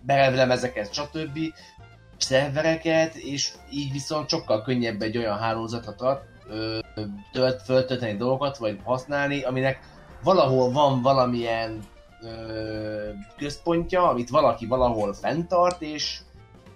[0.02, 1.40] berevlemezeket, stb.
[2.18, 6.80] szervereket, és így viszont sokkal könnyebb egy olyan hálózatra tart, ö,
[7.32, 9.80] tölt, föltölteni dolgokat, vagy használni, aminek
[10.24, 11.80] valahol van valamilyen
[12.22, 16.20] ö, központja, amit valaki valahol fenntart, és,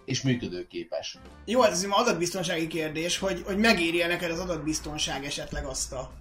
[0.08, 1.18] és működőképes.
[1.46, 6.12] Jó, hát ez egy adatbiztonsági kérdés, hogy, hogy megéri neked az adatbiztonság esetleg azt a...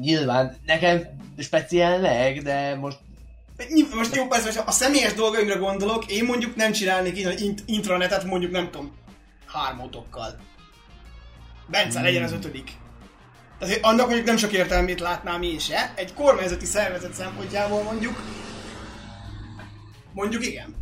[0.00, 1.02] Nyilván nekem
[1.38, 2.98] speciálleg, de most
[3.94, 8.52] Most jó, persze, most a személyes dolgaimra gondolok, én mondjuk nem csinálnék int- intranetet mondjuk
[8.52, 8.96] nem tudom,
[9.46, 10.38] hármótokkal.
[11.66, 12.06] Bence Hmm.
[12.06, 12.70] legyen az ötödik.
[13.58, 15.92] Tehát annak mondjuk nem sok értelmét látnám én se.
[15.96, 18.22] Egy kormányzati szervezet szempontjából mondjuk,
[20.12, 20.74] mondjuk igen.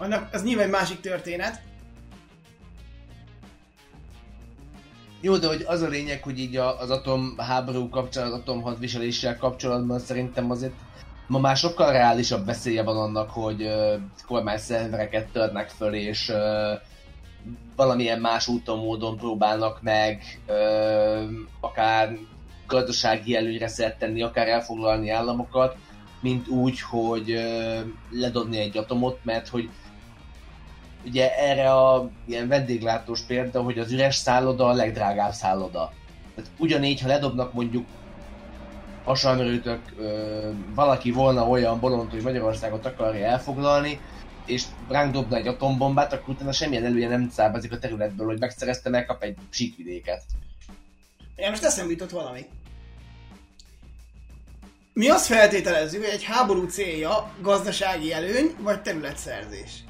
[0.00, 1.60] Annak, ez nyilván egy másik történet.
[5.20, 10.50] Jó, de hogy az a lényeg, hogy így az atomháború kapcsán, az atomhadviseléssel kapcsolatban szerintem
[10.50, 10.72] azért
[11.26, 13.92] ma már sokkal reálisabb veszélye van annak, hogy uh,
[14.26, 16.80] kormányszervereket törnek föl, és uh,
[17.76, 22.16] valamilyen más úton, módon próbálnak meg uh, akár
[22.66, 25.76] gazdasági előnyre szert tenni, akár elfoglalni államokat,
[26.20, 27.78] mint úgy, hogy uh,
[28.10, 29.70] ledobni egy atomot, mert hogy
[31.04, 35.92] ugye erre a ilyen vendéglátós példa, hogy az üres szálloda a legdrágább szálloda.
[36.34, 37.86] Tehát ugyanígy, ha ledobnak mondjuk
[39.04, 39.94] hasonlítők,
[40.74, 44.00] valaki volna olyan bolond, hogy Magyarországot akarja elfoglalni,
[44.46, 48.90] és ránk dobna egy atombombát, akkor utána semmilyen elője nem származik a területből, hogy megszerezte,
[48.90, 50.22] megkap egy síkvidéket.
[51.36, 52.46] Én most eszembe jutott valami.
[54.92, 59.84] Mi azt feltételezzük, hogy egy háború célja gazdasági előny vagy területszerzés.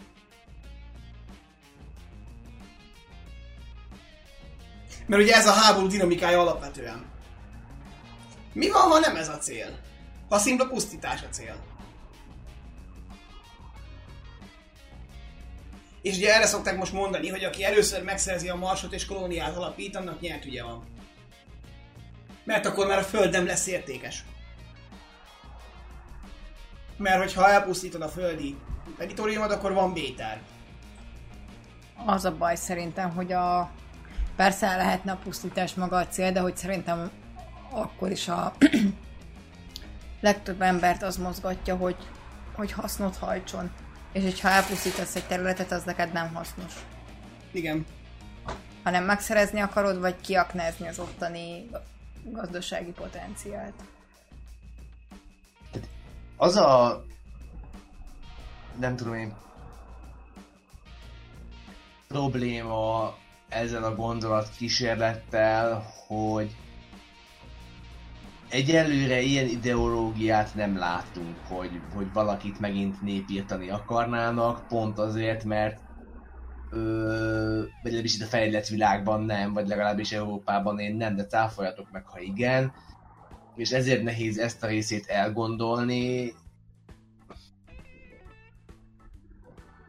[5.10, 7.04] Mert ugye ez a háború dinamikája alapvetően.
[8.52, 9.78] Mi van, ha nem ez a cél?
[10.28, 11.56] Ha szimpla pusztítás a cél.
[16.02, 19.96] És ugye erre szokták most mondani, hogy aki először megszerzi a marsot és kolóniát alapít,
[19.96, 20.84] annak nyert ugye van.
[22.44, 24.24] Mert akkor már a föld nem lesz értékes.
[26.96, 28.56] Mert hogyha elpusztítod a földi
[28.98, 30.40] teritoriumot, akkor van béter.
[32.06, 33.70] Az a baj szerintem, hogy a...
[34.40, 37.10] Persze lehetne a pusztítás maga a cél, de hogy szerintem
[37.70, 38.52] akkor is a
[40.20, 41.96] legtöbb embert az mozgatja, hogy,
[42.54, 43.70] hogy hasznot hajtson.
[44.12, 46.72] És hogyha elpusztítasz egy területet, az neked nem hasznos.
[47.50, 47.86] Igen.
[48.82, 51.70] Hanem megszerezni akarod, vagy kiaknázni az ottani
[52.24, 53.74] gazdasági potenciált.
[56.36, 57.02] Az a...
[58.78, 59.34] Nem tudom én...
[62.08, 63.14] Probléma
[63.50, 66.56] ezzel a gondolat kísérlettel, hogy
[68.50, 75.80] egyelőre ilyen ideológiát nem látunk, hogy, hogy valakit megint népírtani akarnának, pont azért, mert
[76.70, 81.90] ö, vagy legalábbis itt a fejlett világban nem, vagy legalábbis Európában én nem, de cáfoljatok
[81.90, 82.72] meg, ha igen.
[83.54, 86.34] És ezért nehéz ezt a részét elgondolni.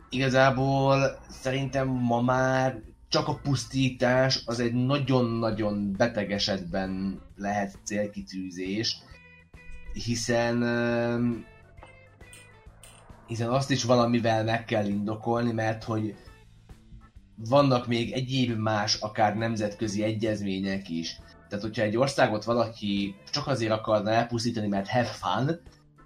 [0.10, 8.98] Igazából szerintem ma már csak a pusztítás az egy nagyon-nagyon beteg esetben lehet célkitűzés,
[9.94, 10.64] hiszen
[13.28, 16.16] hiszen azt is valamivel meg kell indokolni, mert hogy
[17.36, 21.20] vannak még egyéb más, akár nemzetközi egyezmények is.
[21.50, 25.60] Tehát, hogyha egy országot valaki csak azért akarna elpusztítani, mert have fun,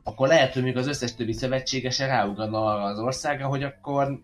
[0.04, 4.20] akkor lehet, hogy még az összes többi szövetségese ráugrana arra az országra, hogy akkor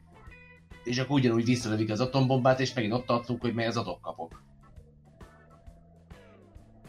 [0.84, 4.42] és akkor ugyanúgy visszalövik az atombombát, és megint ott tartunk, hogy mely az atomkapok.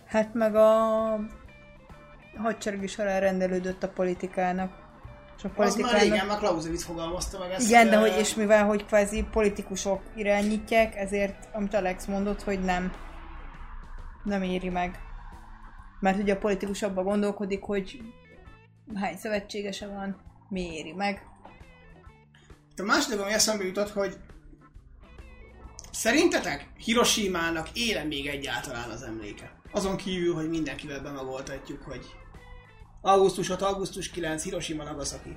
[0.05, 1.18] Hát meg a
[2.37, 4.81] hadsereg is alárendelődött a politikának.
[5.37, 5.94] És a politikának...
[5.94, 7.68] Az már régen, már Clausewitz fogalmazta meg ezt.
[7.68, 12.92] Igen, de hogy és mivel, hogy kvázi politikusok irányítják, ezért, amit Alex mondott, hogy nem,
[14.24, 14.98] nem éri meg.
[16.00, 18.02] Mert ugye a politikus abban gondolkodik, hogy
[18.94, 20.16] hány szövetségese van,
[20.48, 21.26] mi éri meg,
[22.80, 24.16] a második, ami eszembe jutott, hogy
[25.90, 29.52] szerintetek Hiroshima-nak éle még egyáltalán az emléke?
[29.72, 32.06] Azon kívül, hogy mindenkivel bemagoltatjuk, hogy
[33.00, 35.37] augusztus 6, augusztus 9, Hiroshima, Nagasaki.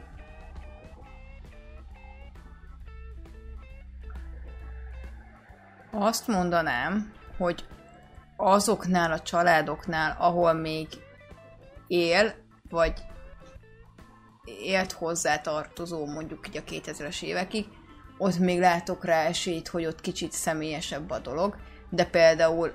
[5.91, 7.65] Azt mondanám, hogy
[8.35, 10.87] azoknál a családoknál, ahol még
[11.87, 12.35] él,
[12.69, 12.93] vagy
[14.45, 17.65] élt hozzá tartozó mondjuk így a 2000-es évekig,
[18.17, 21.57] ott még látok rá esélyt, hogy ott kicsit személyesebb a dolog,
[21.89, 22.73] de például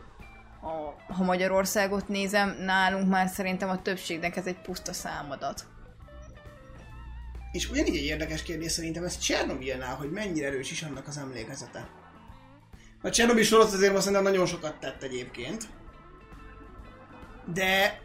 [0.62, 5.66] a, ha Magyarországot nézem, nálunk már szerintem a többségnek ez egy puszta számadat.
[7.52, 11.88] És ugyanígy egy érdekes kérdés szerintem ez Csernobilnál, hogy mennyire erős is annak az emlékezete.
[13.02, 15.68] A Csernobil sorozat azért most szerintem nagyon sokat tett egyébként.
[17.54, 18.00] De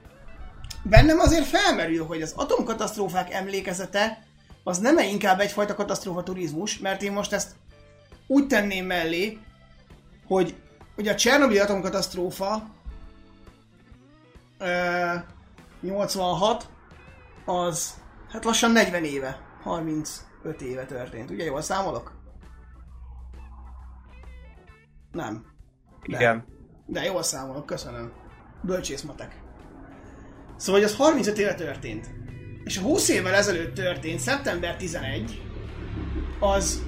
[0.89, 4.23] bennem azért felmerül, hogy az atomkatasztrófák emlékezete
[4.63, 7.55] az nem -e inkább egyfajta katasztrófa turizmus, mert én most ezt
[8.27, 9.37] úgy tenném mellé,
[10.27, 10.55] hogy
[10.97, 12.69] ugye a Csernobyl atomkatasztrófa
[14.57, 15.13] ö,
[15.81, 16.69] 86
[17.45, 17.93] az
[18.29, 21.29] hát lassan 40 éve, 35 éve történt.
[21.29, 22.13] Ugye jól számolok?
[25.11, 25.45] Nem.
[26.07, 26.17] De.
[26.17, 26.45] Igen.
[26.85, 28.11] De jól számolok, köszönöm.
[28.61, 29.44] Bölcsész matek.
[30.57, 32.09] Szóval, hogy az 35 éve történt.
[32.63, 35.41] És a 20 évvel ezelőtt történt, szeptember 11,
[36.39, 36.83] az,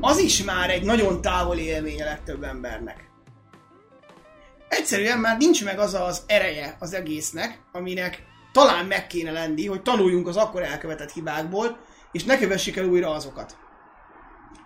[0.00, 3.10] az is már egy nagyon távoli élmény a legtöbb embernek.
[4.68, 8.22] Egyszerűen már nincs meg az az ereje az egésznek, aminek
[8.52, 11.78] talán meg kéne lenni, hogy tanuljunk az akkor elkövetett hibákból,
[12.12, 13.56] és ne kövessük el újra azokat.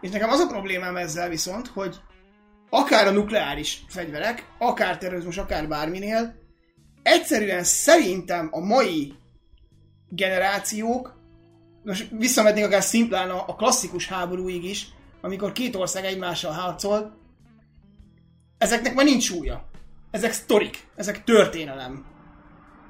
[0.01, 1.97] És nekem az a problémám ezzel viszont, hogy
[2.71, 6.46] akár a nukleáris fegyverek, akár terrorizmus, akár bárminél,
[7.07, 9.15] egyszerűen szerintem a mai
[10.09, 11.21] generációk,
[11.83, 14.89] most visszametnék akár szimplán a, a klasszikus háborúig is,
[15.21, 17.17] amikor két ország egymással harcol,
[18.59, 19.69] ezeknek már nincs súlya.
[20.11, 22.07] Ezek sztorik, ezek történelem.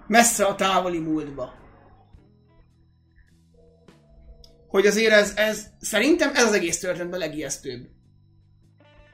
[0.06, 1.52] Messze a távoli múltba.
[4.68, 7.88] Hogy azért ez, ez szerintem ez az egész történetben legijesztőbb.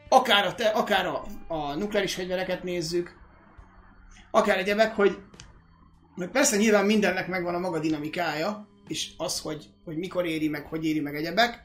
[0.08, 3.21] Akár a, te, akár a, a nukleáris fegyvereket nézzük,
[4.34, 5.18] akár egyebek, hogy,
[6.14, 10.66] hogy persze nyilván mindennek megvan a maga dinamikája, és az, hogy, hogy mikor éri meg,
[10.66, 11.64] hogy éri meg egyebek,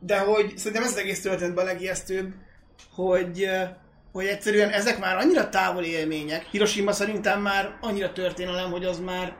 [0.00, 2.34] de hogy szerintem ez az egész történetben a legijesztőbb,
[2.94, 3.48] hogy
[4.14, 6.44] hogy egyszerűen ezek már annyira távoli élmények.
[6.50, 9.36] Hiroshima szerintem már annyira történelem, hogy az már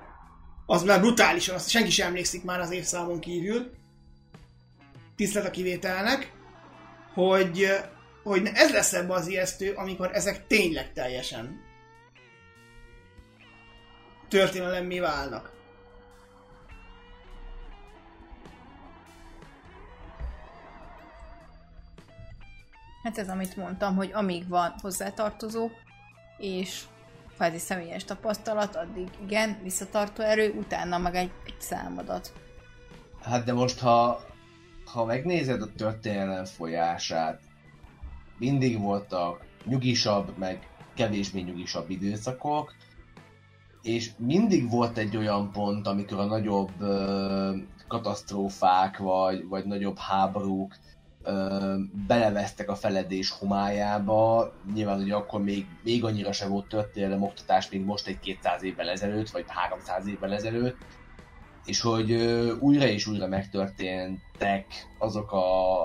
[0.66, 3.70] az már brutálisan, azt senki sem emlékszik már az évszámon kívül.
[5.16, 6.32] Tisztelt a kivételnek,
[7.12, 7.68] hogy,
[8.22, 11.60] hogy ez lesz ebbe az ijesztő, amikor ezek tényleg teljesen
[14.28, 15.52] történelemmé válnak.
[23.02, 25.70] Hát ez, amit mondtam, hogy amíg van hozzátartozó,
[26.38, 26.82] és
[27.34, 32.32] kvázi személyes tapasztalat, addig igen, visszatartó erő, utána meg egy, egy számadat.
[33.22, 34.20] Hát de most, ha,
[34.84, 37.40] ha megnézed a történelem folyását,
[38.38, 42.74] mindig voltak nyugisabb, meg kevésbé nyugisabb időszakok,
[43.84, 50.76] és mindig volt egy olyan pont, amikor a nagyobb ö, katasztrófák, vagy, vagy nagyobb háborúk
[51.22, 51.74] ö,
[52.06, 54.52] belevesztek a feledés homályába.
[54.74, 58.88] Nyilván ugye akkor még, még annyira sem volt történelem oktatás, mint most egy 200 évvel
[58.88, 60.76] ezelőtt, vagy 300 évvel ezelőtt.
[61.64, 64.66] És hogy ö, újra és újra megtörténtek
[64.98, 65.82] azok a,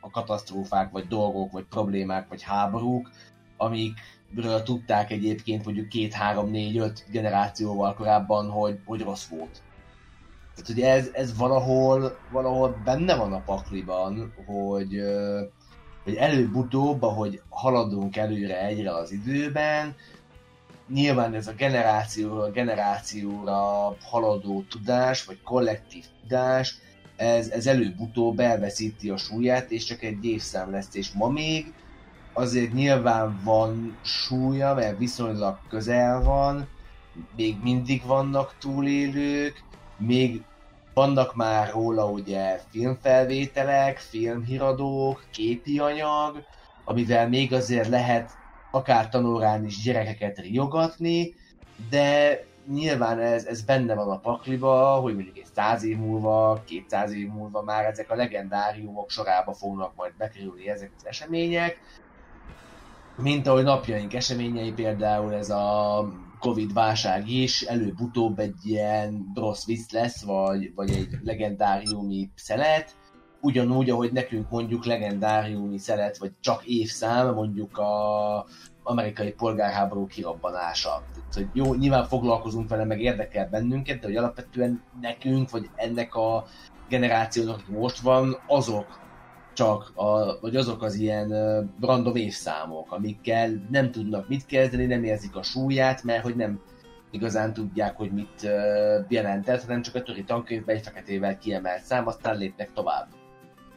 [0.00, 3.10] a katasztrófák, vagy dolgok, vagy problémák, vagy háborúk,
[3.56, 4.13] amikről
[4.64, 9.62] tudták egyébként mondjuk két, három, négy, öt generációval korábban, hogy, hogy rossz volt.
[10.54, 15.00] Tehát ugye ez, ez valahol, valahol benne van a pakliban, hogy,
[16.04, 19.94] hogy előbb-utóbb, ahogy haladunk előre egyre az időben,
[20.88, 26.78] nyilván ez a generációra, generációra haladó tudás, vagy kollektív tudás,
[27.16, 31.72] ez, ez előbb-utóbb elveszíti a súlyát, és csak egy évszám lesz, és ma még
[32.34, 36.68] azért nyilván van súlya, mert viszonylag közel van,
[37.36, 39.62] még mindig vannak túlélők,
[39.96, 40.42] még
[40.94, 46.42] vannak már róla ugye filmfelvételek, filmhíradók, képi anyag,
[46.84, 48.30] amivel még azért lehet
[48.70, 51.34] akár tanórán is gyerekeket riogatni,
[51.90, 57.12] de nyilván ez, ez benne van a pakliba, hogy mondjuk egy száz év múlva, 200
[57.12, 61.80] év múlva már ezek a legendáriumok sorába fognak majd bekerülni ezek az események,
[63.16, 66.04] mint ahogy napjaink eseményei, például ez a
[66.38, 72.96] Covid válság is előbb-utóbb egy ilyen rossz vicc lesz, vagy, vagy egy legendáriumi szelet,
[73.40, 78.46] ugyanúgy, ahogy nekünk mondjuk legendáriumi szelet, vagy csak évszám, mondjuk a
[78.82, 81.02] amerikai polgárháború kirabbanása.
[81.12, 86.14] Tehát, hogy jó, nyilván foglalkozunk vele, meg érdekel bennünket, de hogy alapvetően nekünk, vagy ennek
[86.14, 86.44] a
[86.88, 88.86] generációnak, aki most van, azok
[89.54, 91.28] csak, a, vagy azok az ilyen
[91.80, 96.60] random évszámok, amikkel nem tudnak mit kezdeni, nem érzik a súlyát, mert hogy nem
[97.10, 98.48] igazán tudják, hogy mit
[99.08, 103.06] jelentett, hanem csak a töri tankönyvben egy feketével kiemelt szám, aztán lépnek tovább.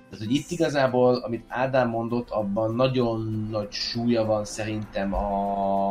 [0.10, 5.90] Tehát, hogy itt igazából, amit Ádám mondott, abban nagyon nagy súlya van szerintem a,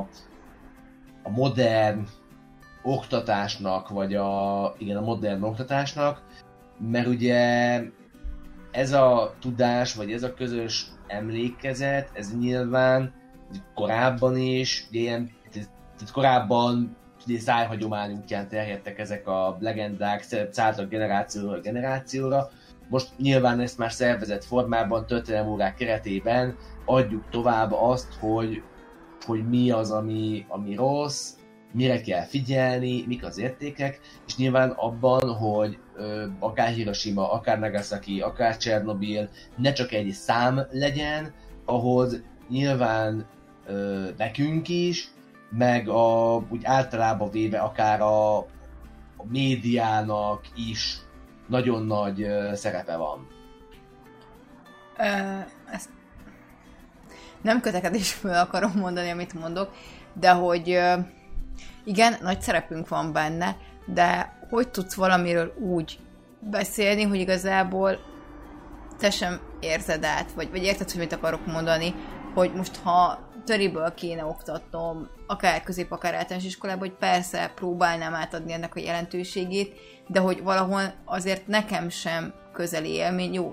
[1.23, 2.07] a modern
[2.83, 6.23] oktatásnak, vagy a, igen, a modern oktatásnak,
[6.79, 7.81] mert ugye
[8.77, 13.13] ez a tudás, vagy ez a közös emlékezet, ez nyilván
[13.75, 21.61] korábban is, ugye ilyen, tehát korábban ugye szájhagyomány útján terjedtek ezek a legendák, szálltak generációra
[21.61, 22.51] generációra,
[22.89, 28.63] most nyilván ezt már szervezett formában, történelmórák keretében adjuk tovább azt, hogy,
[29.27, 31.31] hogy mi az, ami, ami rossz,
[31.77, 38.21] mire kell figyelni, mik az értékek, és nyilván abban, hogy ö, akár Hiroshima, akár Nagasaki,
[38.21, 41.35] akár Csernobil ne csak egy szám legyen,
[41.65, 43.27] ahhoz nyilván
[43.67, 45.09] ö, nekünk is,
[45.51, 48.37] meg a, úgy általában véve akár a,
[49.17, 50.99] a médiának is
[51.49, 53.27] nagyon nagy ö, szerepe van.
[54.99, 55.03] Ö,
[55.73, 55.89] ezt
[57.43, 59.73] nem kötekedésből akarom mondani, amit mondok,
[60.13, 60.79] de hogy
[61.87, 65.99] igen, nagy szerepünk van benne, de hogy tudsz valamiről úgy
[66.41, 67.99] beszélni, hogy igazából
[68.99, 71.95] te sem érzed át, vagy, vagy érted, hogy mit akarok mondani,
[72.35, 78.53] hogy most ha töriből kéne oktatnom, akár közép, akár általános iskolában, hogy persze próbálnám átadni
[78.53, 79.75] ennek a jelentőségét,
[80.07, 83.53] de hogy valahol azért nekem sem közeli élmény, jó,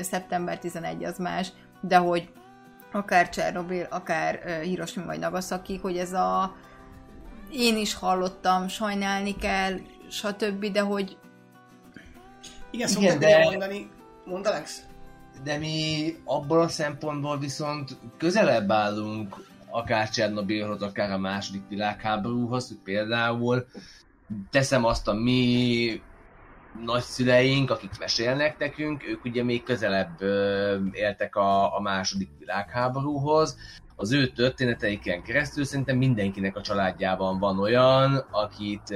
[0.00, 2.28] szeptember 11 az más, de hogy
[2.92, 6.54] akár Csernobyl, akár Hiroshima vagy Nagasaki, hogy ez a
[7.52, 9.78] én is hallottam, sajnálni kell,
[10.08, 11.16] stb., de hogy...
[12.70, 13.44] Igen, szokták de...
[13.44, 13.90] mondani.
[14.42, 14.82] Alex?
[15.44, 19.36] De mi abból a szempontból viszont közelebb állunk
[19.70, 23.66] akár Csernobilhoz, akár a második világháborúhoz, hogy például
[24.50, 26.00] teszem azt a mi
[26.84, 30.22] nagyszüleink, akik mesélnek nekünk, ők ugye még közelebb
[30.92, 33.56] éltek a, a második világháborúhoz,
[34.02, 38.94] az ő történeteiken keresztül szerintem mindenkinek a családjában van olyan, akit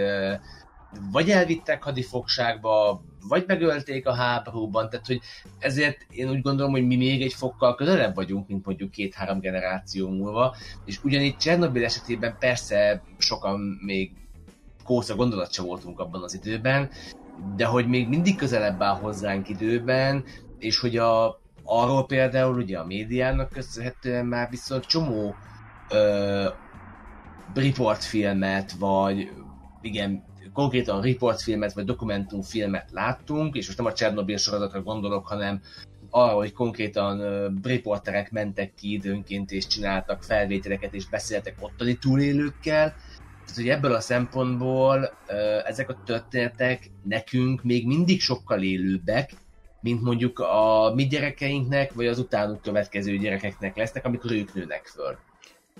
[1.12, 5.20] vagy elvittek hadifogságba, vagy megölték a háborúban, tehát hogy
[5.58, 10.08] ezért én úgy gondolom, hogy mi még egy fokkal közelebb vagyunk, mint mondjuk két-három generáció
[10.08, 14.12] múlva, és ugyanígy Csernobyl esetében persze sokan még
[14.84, 16.90] kósza gondolat sem voltunk abban az időben,
[17.56, 20.24] de hogy még mindig közelebb áll hozzánk időben,
[20.58, 25.34] és hogy a, arról például ugye a médiának köszönhetően már viszont csomó
[25.90, 26.48] ö,
[27.54, 29.30] riportfilmet, vagy
[29.80, 35.60] igen, konkrétan riportfilmet, vagy dokumentumfilmet láttunk, és most nem a Csernobyl sorozatra gondolok, hanem
[36.10, 37.20] arra, hogy konkrétan
[37.62, 42.94] riporterek mentek ki időnként, és csináltak felvételeket, és beszéltek ottani túlélőkkel,
[43.46, 45.10] tehát, hogy ebből a szempontból
[45.64, 49.32] ezek a történetek nekünk még mindig sokkal élőbbek,
[49.80, 55.18] mint mondjuk a mi gyerekeinknek, vagy az utánuk következő gyerekeknek lesznek, amikor ők nőnek föl.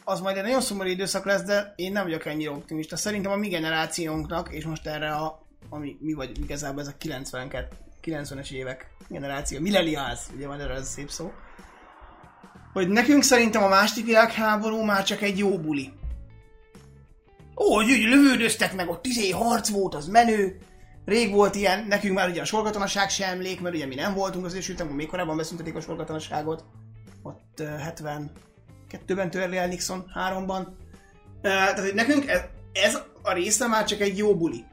[0.05, 2.97] Az majd egy nagyon szomorú időszak lesz, de én nem vagyok ennyire optimista.
[2.97, 7.69] Szerintem a mi generációnknak, és most erre a, ami mi vagy igazából ez a 92,
[8.05, 11.33] 90-es évek generáció, millennials, ugye van erre ez szép szó,
[12.73, 15.93] hogy nekünk szerintem a második világháború már csak egy jó buli.
[17.57, 20.59] Ó, hogy úgy lövődöztek meg, ott izé harc volt, az menő,
[21.07, 24.45] Rég volt ilyen, nekünk már ugye a sorgatonaság sem emlék, mert ugye mi nem voltunk
[24.45, 26.65] az ősült, még korábban beszüntetik a sorgatonaságot.
[27.23, 27.69] Ott uh,
[28.97, 30.67] 72-ben törli el Nixon, 3-ban.
[30.67, 30.73] Uh,
[31.41, 32.41] tehát hogy nekünk ez,
[32.73, 34.65] ez a része már csak egy jó buli.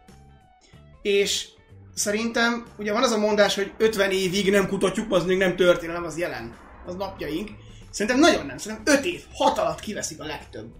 [1.01, 1.47] És
[1.93, 6.03] szerintem ugye van az a mondás, hogy 50 évig nem kutatjuk, az még nem történelem,
[6.03, 6.55] az jelen.
[6.85, 7.49] Az napjaink.
[7.89, 8.57] Szerintem nagyon nem.
[8.57, 10.71] Szerintem 5 év, 6 alatt kiveszik a legtöbb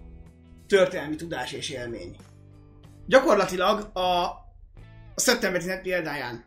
[0.66, 2.16] történelmi tudás és élmény.
[3.06, 4.43] Gyakorlatilag a
[5.14, 6.44] a szeptember 10 példáján.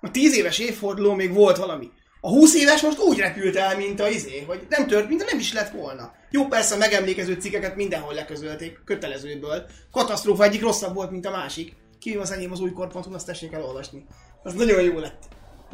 [0.00, 1.90] A 10 éves évforduló még volt valami.
[2.20, 5.38] A 20 éves most úgy repült el, mint a izé, hogy nem tört, mint nem
[5.38, 6.14] is lett volna.
[6.30, 9.66] Jó, persze a megemlékező cikkeket mindenhol leközölték, kötelezőből.
[9.92, 11.76] Katasztrófa egyik rosszabb volt, mint a másik.
[11.98, 14.06] Kivéve az enyém az új korponton, azt tessék elolvasni.
[14.42, 15.22] Az nagyon jó lett.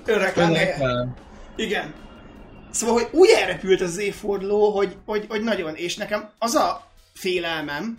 [0.05, 1.15] Önreklám
[1.57, 1.95] Igen.
[2.71, 7.99] Szóval, hogy úgy elrepült az évforduló, hogy, hogy, hogy nagyon, és nekem az a félelmem,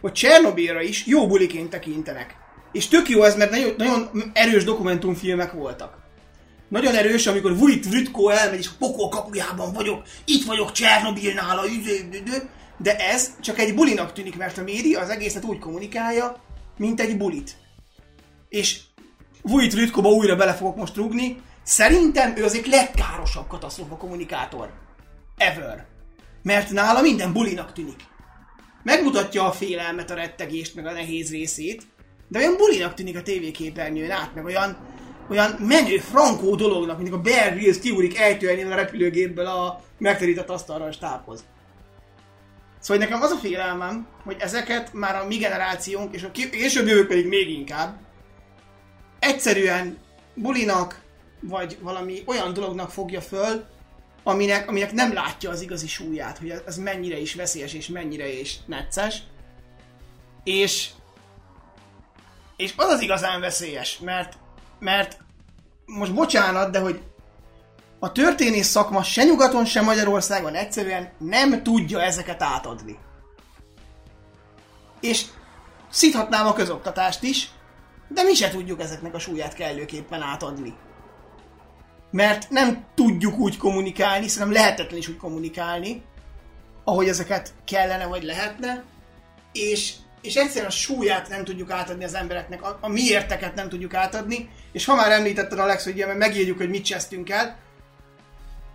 [0.00, 2.41] hogy Csernobélra is jó buliként tekintenek.
[2.72, 6.00] És tök jó ez, mert nagyon, nagyon erős dokumentumfilmek voltak.
[6.68, 11.64] Nagyon erős, amikor Vujt Vrütko elmegy, és pokol kapujában vagyok, itt vagyok Csernobilnál, a
[12.76, 16.42] de ez csak egy bulinak tűnik, mert a média az egészet úgy kommunikálja,
[16.76, 17.56] mint egy bulit.
[18.48, 18.80] És
[19.42, 24.72] Vujt Vrütkoba újra bele fogok most rugni, szerintem ő az egyik legkárosabb katasztrófa kommunikátor.
[25.36, 25.86] Ever.
[26.42, 28.00] Mert nála minden bulinak tűnik.
[28.82, 31.82] Megmutatja a félelmet, a rettegést, meg a nehéz részét,
[32.32, 34.76] de olyan bulinak tűnik a tévéképernyőn át, meg olyan,
[35.30, 40.84] olyan menő, frankó dolognak, mint a Bear Grylls kiúrik ejtőernyőn a repülőgépből a megterített asztalra
[40.84, 41.44] a stábhoz.
[42.80, 47.08] Szóval nekem az a félelmem, hogy ezeket már a mi generációnk, és a később jövők
[47.08, 48.00] pedig még inkább,
[49.18, 49.98] egyszerűen
[50.34, 51.00] bulinak,
[51.40, 53.64] vagy valami olyan dolognak fogja föl,
[54.22, 58.58] aminek, aminek nem látja az igazi súlyát, hogy ez mennyire is veszélyes, és mennyire is
[58.66, 59.22] necces.
[60.44, 60.88] És
[62.62, 64.38] és az az igazán veszélyes, mert,
[64.78, 65.18] mert
[65.86, 67.00] most bocsánat, de hogy
[67.98, 72.98] a történész szakma se nyugaton, se Magyarországon egyszerűen nem tudja ezeket átadni.
[75.00, 75.24] És
[75.90, 77.50] szíthatnám a közoktatást is,
[78.08, 80.74] de mi se tudjuk ezeknek a súlyát kellőképpen átadni.
[82.10, 86.02] Mert nem tudjuk úgy kommunikálni, szerintem lehetetlen is úgy kommunikálni,
[86.84, 88.84] ahogy ezeket kellene vagy lehetne,
[89.52, 93.68] és és egyszerűen a súlyát nem tudjuk átadni az embereknek, a, a mi érteket nem
[93.68, 97.58] tudjuk átadni, és ha már említetted Alex, hogy ugye, megírjuk, hogy mit csesztünk el,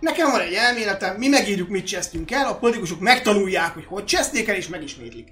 [0.00, 4.48] nekem van egy elméletem, mi megírjuk, mit csesztünk el, a politikusok megtanulják, hogy hogy cseszték
[4.48, 5.28] el, és megismétlik.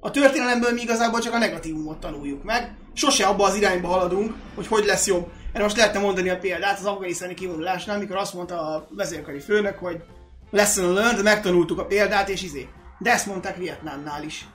[0.00, 4.66] A történelemből mi igazából csak a negatívumot tanuljuk meg, sose abba az irányba haladunk, hogy
[4.66, 5.30] hogy lesz jobb.
[5.52, 9.78] Erre most lehetne mondani a példát az afganisztáni kivonulásnál, amikor azt mondta a vezérkari főnök,
[9.78, 10.02] hogy
[10.50, 12.68] lesson learned, megtanultuk a példát, és izé.
[12.98, 14.48] De ezt mondták Vietnámnál is.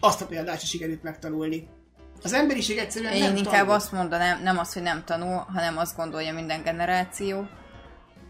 [0.00, 1.68] Azt a példát is sikerült megtanulni.
[2.22, 3.74] Az emberiség egyszerűen Én nem inkább tanul.
[3.74, 7.46] azt mondanám, nem az, hogy nem tanul, hanem azt gondolja minden generáció,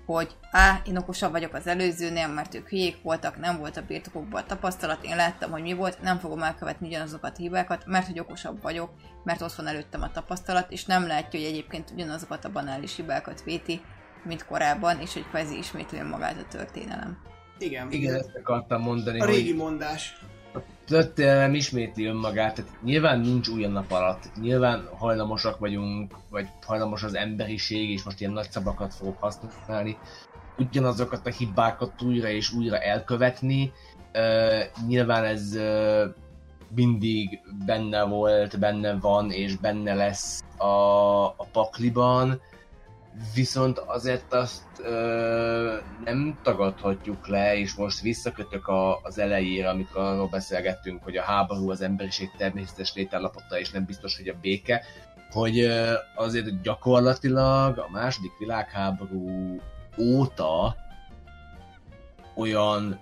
[0.07, 4.43] hogy á, én okosabb vagyok az előzőnél, mert ők hülyék voltak, nem volt a birtokokban
[4.43, 8.19] a tapasztalat, én láttam, hogy mi volt, nem fogom elkövetni ugyanazokat a hibákat, mert hogy
[8.19, 8.91] okosabb vagyok,
[9.25, 13.43] mert ott van előttem a tapasztalat, és nem látja, hogy egyébként ugyanazokat a banális hibákat
[13.43, 13.81] véti,
[14.25, 17.19] mint korábban, és hogy kvázi ismétli magát a történelem.
[17.61, 17.93] Igen.
[17.93, 20.17] Igen, ezt akartam mondani, A régi hogy mondás.
[20.55, 26.49] a történelem ismétli önmagát, tehát nyilván nincs új a nap alatt, nyilván hajlamosak vagyunk, vagy
[26.67, 29.97] hajlamos az emberiség, és most ilyen nagy szabakat fogok használni,
[30.59, 33.73] ugyanazokat a hibákat újra és újra elkövetni.
[34.15, 36.05] Uh, nyilván ez uh,
[36.75, 42.41] mindig benne volt, benne van és benne lesz a, a pakliban,
[43.35, 50.29] viszont azért azt ö, nem tagadhatjuk le, és most visszakötök a, az elejére, amikor arról
[50.29, 54.83] beszélgettünk, hogy a háború az emberiség természetes létállapota, és nem biztos, hogy a béke,
[55.31, 59.61] hogy ö, azért gyakorlatilag a második világháború
[59.99, 60.77] óta
[62.37, 63.01] olyan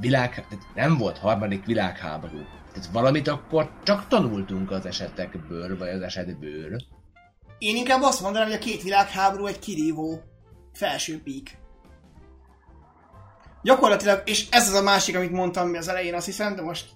[0.00, 2.38] világ, nem volt harmadik világháború.
[2.72, 6.80] Tehát valamit akkor csak tanultunk az esetekből, vagy az esetből.
[7.60, 10.22] Én inkább azt mondanám, hogy a két világháború egy kirívó
[10.72, 11.58] felső pík.
[13.62, 16.88] Gyakorlatilag, és ez az a másik, amit mondtam az elején, azt hiszem, de most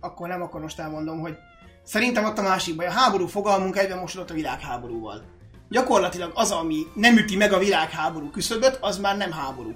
[0.00, 1.36] akkor nem, akkor most elmondom, hogy
[1.82, 2.86] szerintem ott a másik baj.
[2.86, 5.24] A háború fogalmunk egyben mosodott a világháborúval.
[5.68, 9.72] Gyakorlatilag az, ami nem üti meg a világháború küszöböt, az már nem háború.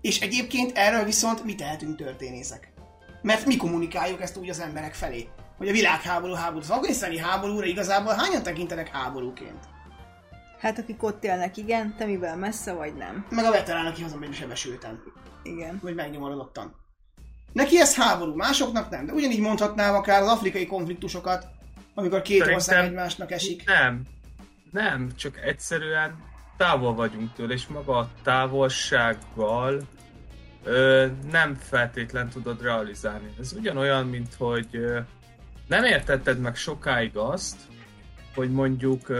[0.00, 2.72] És egyébként erről viszont mi tehetünk történészek?
[3.22, 5.28] Mert mi kommunikáljuk ezt úgy az emberek felé,
[5.58, 6.60] hogy a világháború háború.
[6.60, 9.64] Az afganisztáni háborúra igazából hányan tekintenek háborúként?
[10.58, 13.26] Hát akik ott élnek, igen, te mivel messze vagy nem.
[13.30, 15.02] Meg a veterán, aki hazamegy sebesülten.
[15.42, 15.78] Igen.
[15.82, 16.74] Vagy megnyomorodottan.
[17.52, 19.06] Neki ez háború, másoknak nem.
[19.06, 21.46] De ugyanígy mondhatnám akár az afrikai konfliktusokat,
[21.94, 23.64] amikor két Szerintem ország egymásnak esik.
[23.66, 24.02] Nem,
[24.72, 29.80] nem, csak egyszerűen távol vagyunk tőle, és maga a távolsággal
[30.64, 33.34] ö, nem feltétlen tudod realizálni.
[33.40, 34.98] Ez ugyanolyan, mint hogy ö,
[35.68, 37.56] nem értetted meg sokáig azt,
[38.34, 39.12] hogy mondjuk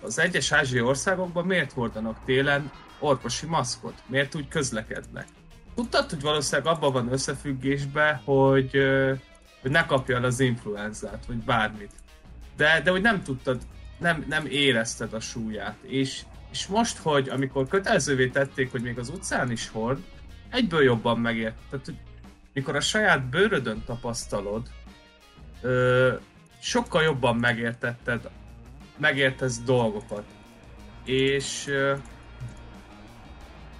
[0.00, 4.02] az egyes ázsiai országokban miért hordanak télen orvosi maszkot?
[4.06, 5.26] Miért úgy közlekednek?
[5.74, 8.70] Tudtad, hogy valószínűleg abban van összefüggésben, hogy,
[9.60, 11.90] hogy ne kapja el az influenzát, vagy bármit.
[12.56, 13.60] De, de hogy nem tudtad,
[13.98, 15.76] nem, nem érezted a súlyát.
[15.82, 19.98] És, és most, hogy amikor kötelezővé tették, hogy még az utcán is hord,
[20.50, 21.56] egyből jobban megért.
[21.70, 21.96] Tehát, hogy
[22.52, 24.70] mikor a saját bőrödön tapasztalod,
[25.60, 26.14] ö,
[26.60, 28.30] sokkal jobban megértetted,
[28.96, 30.24] megértesz dolgokat.
[31.04, 31.94] És, ö,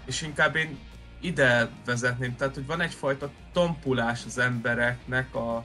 [0.04, 0.78] és inkább én
[1.20, 5.56] ide vezetném, tehát hogy van egyfajta tompulás az embereknek a,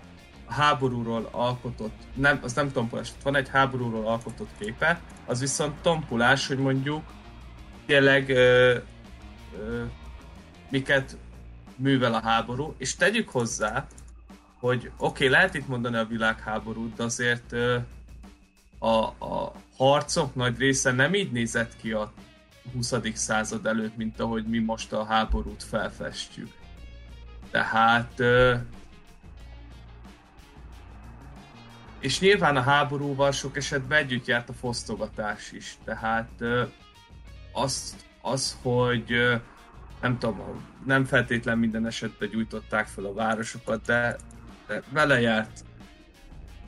[0.46, 6.48] a háborúról alkotott, nem, az nem tompulás, van egy háborúról alkotott képe, az viszont tompulás,
[6.48, 7.04] hogy mondjuk
[7.86, 8.78] tényleg ö,
[9.60, 9.84] ö,
[10.70, 11.18] miket
[11.76, 13.88] művel a háború, és tegyük hozzá,
[14.62, 17.54] hogy oké, okay, lehet itt mondani a világháborút, de azért
[18.80, 22.14] a, a harcok nagy része nem így nézett ki a
[22.74, 22.94] 20.
[23.14, 26.50] század előtt, mint ahogy mi most a háborút felfestjük.
[27.52, 28.22] Tehát
[32.00, 36.64] és nyilván a háborúval sok esetben együtt járt a fosztogatás is, tehát ö,
[38.22, 39.40] az, hogy
[40.02, 44.16] nem tudom, nem feltétlen minden esetben gyújtották fel a városokat, de
[44.90, 45.64] vele járt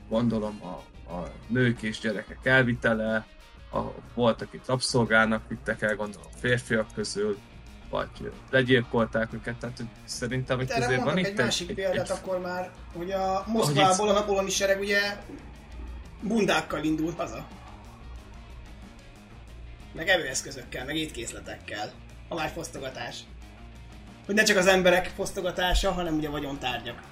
[0.08, 3.26] gondolom a, a nők és gyerekek elvitele,
[3.72, 3.80] a,
[4.14, 7.38] volt, akit rabszolgának vittek el, gondolom férfiak közül,
[7.90, 12.70] vagy legyilkolták őket, tehát hogy szerintem itt azért van itt egy másik példát akkor már,
[12.96, 15.00] hogy a Moszkvából a napoloni sereg ugye
[16.20, 17.46] bundákkal indult haza.
[19.92, 21.92] Meg evőeszközökkel, meg étkészletekkel.
[22.28, 23.18] A már fosztogatás.
[24.26, 27.02] Hogy ne csak az emberek fosztogatása, hanem ugye vagyontárgyak.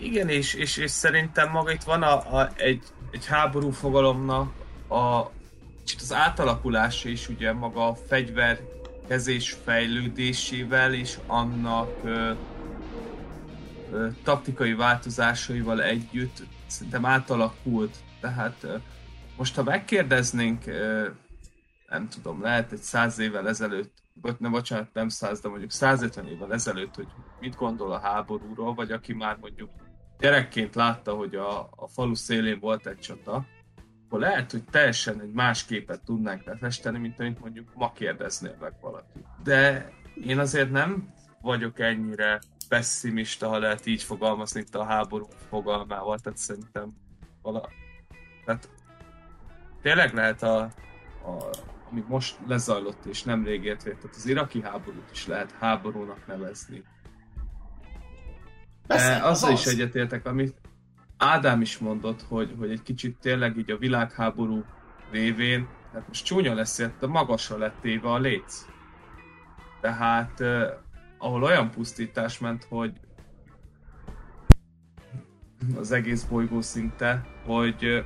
[0.00, 4.52] Igen, és, és, és szerintem maga itt van a, a, egy, egy háború fogalomnak
[4.88, 5.30] a,
[5.98, 12.32] az átalakulása is ugye maga a fegyverkezés fejlődésével és annak ö,
[13.92, 17.96] ö, taktikai változásaival együtt szerintem átalakult.
[18.20, 18.76] Tehát ö,
[19.36, 21.08] most ha megkérdeznénk, ö,
[21.88, 23.92] nem tudom, lehet egy száz évvel ezelőtt,
[24.22, 27.08] vagy nem, bocsánat, nem száz, de mondjuk 150 évvel ezelőtt, hogy
[27.40, 29.70] mit gondol a háborúról, vagy aki már mondjuk
[30.18, 33.46] gyerekként látta, hogy a, a falu szélén volt egy csata,
[34.06, 38.72] akkor lehet, hogy teljesen egy más képet tudnánk lefesteni, mint amit mondjuk ma kérdeznél meg
[38.80, 39.24] valaki.
[39.42, 39.90] De
[40.24, 46.38] én azért nem vagyok ennyire pessimista, ha lehet így fogalmazni itt a háború fogalmával, tehát
[46.38, 46.92] szerintem
[47.42, 47.68] vala...
[48.44, 48.68] Tehát
[49.82, 50.60] tényleg lehet a,
[51.24, 51.50] a
[51.90, 56.84] ami most lezajlott és nem ért véget, tehát az iraki háborút is lehet háborúnak nevezni.
[58.88, 59.72] Persze, az azzal is az.
[59.72, 60.54] egyetértek, amit
[61.18, 64.64] Ádám is mondott, hogy, hogy egy kicsit tényleg így a világháború
[65.10, 68.66] révén, hát most csúnya lesz, de magasra lett téve a léc.
[69.80, 70.70] Tehát eh,
[71.18, 72.92] ahol olyan pusztítás ment, hogy
[75.76, 78.04] az egész bolygó szinte, hogy eh,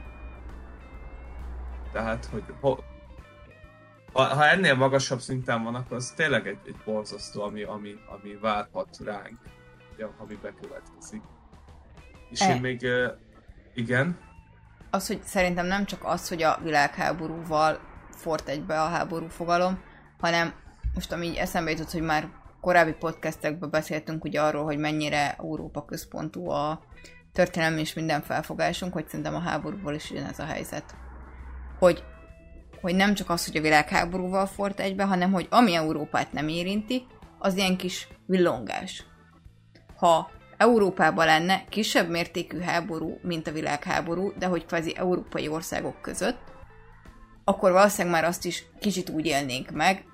[1.93, 2.77] tehát, hogy ho,
[4.13, 8.39] ha, ha ennél magasabb szinten van, akkor az tényleg egy, egy borzasztó, ami, ami, ami
[8.41, 9.39] várhat ránk,
[10.05, 11.23] ugye, ami bekövetkezik.
[12.31, 12.87] És E- én még,
[13.75, 14.19] igen,
[14.91, 17.81] Az, hogy szerintem nem csak az, hogy a világháborúval
[18.11, 19.83] fort egybe a háború fogalom,
[20.21, 20.55] hanem
[20.95, 22.29] most ami így eszembe jutott, hogy már
[22.61, 26.85] korábbi podcastekben beszéltünk ugye arról, hogy mennyire Európa központú a
[27.33, 30.95] történelmi és minden felfogásunk, hogy szerintem a háborúval is ugyanez a helyzet.
[31.79, 32.05] Hogy,
[32.81, 37.07] hogy nem csak az, hogy a világháborúval fort egybe, hanem hogy ami Európát nem érinti,
[37.39, 39.05] az ilyen kis villongás.
[40.03, 46.39] Ha Európában lenne kisebb mértékű háború, mint a világháború, de hogy kvázi európai országok között,
[47.45, 50.05] akkor valószínűleg már azt is kicsit úgy élnénk meg,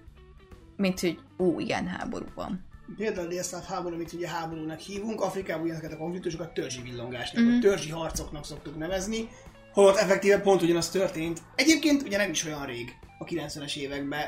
[0.76, 2.66] mint hogy ó, igen, háború van.
[2.96, 7.60] Például a délszláv háború, amit ugye háborúnak hívunk, Afrikában ugyanezeket a konfliktusokat törzsi villongásnak, vagy
[7.60, 9.28] törzsi harcoknak szoktuk nevezni,
[9.72, 11.42] holott effektíve pont ugyanaz történt.
[11.54, 14.22] Egyébként ugye nem is olyan rég, a 90-es években,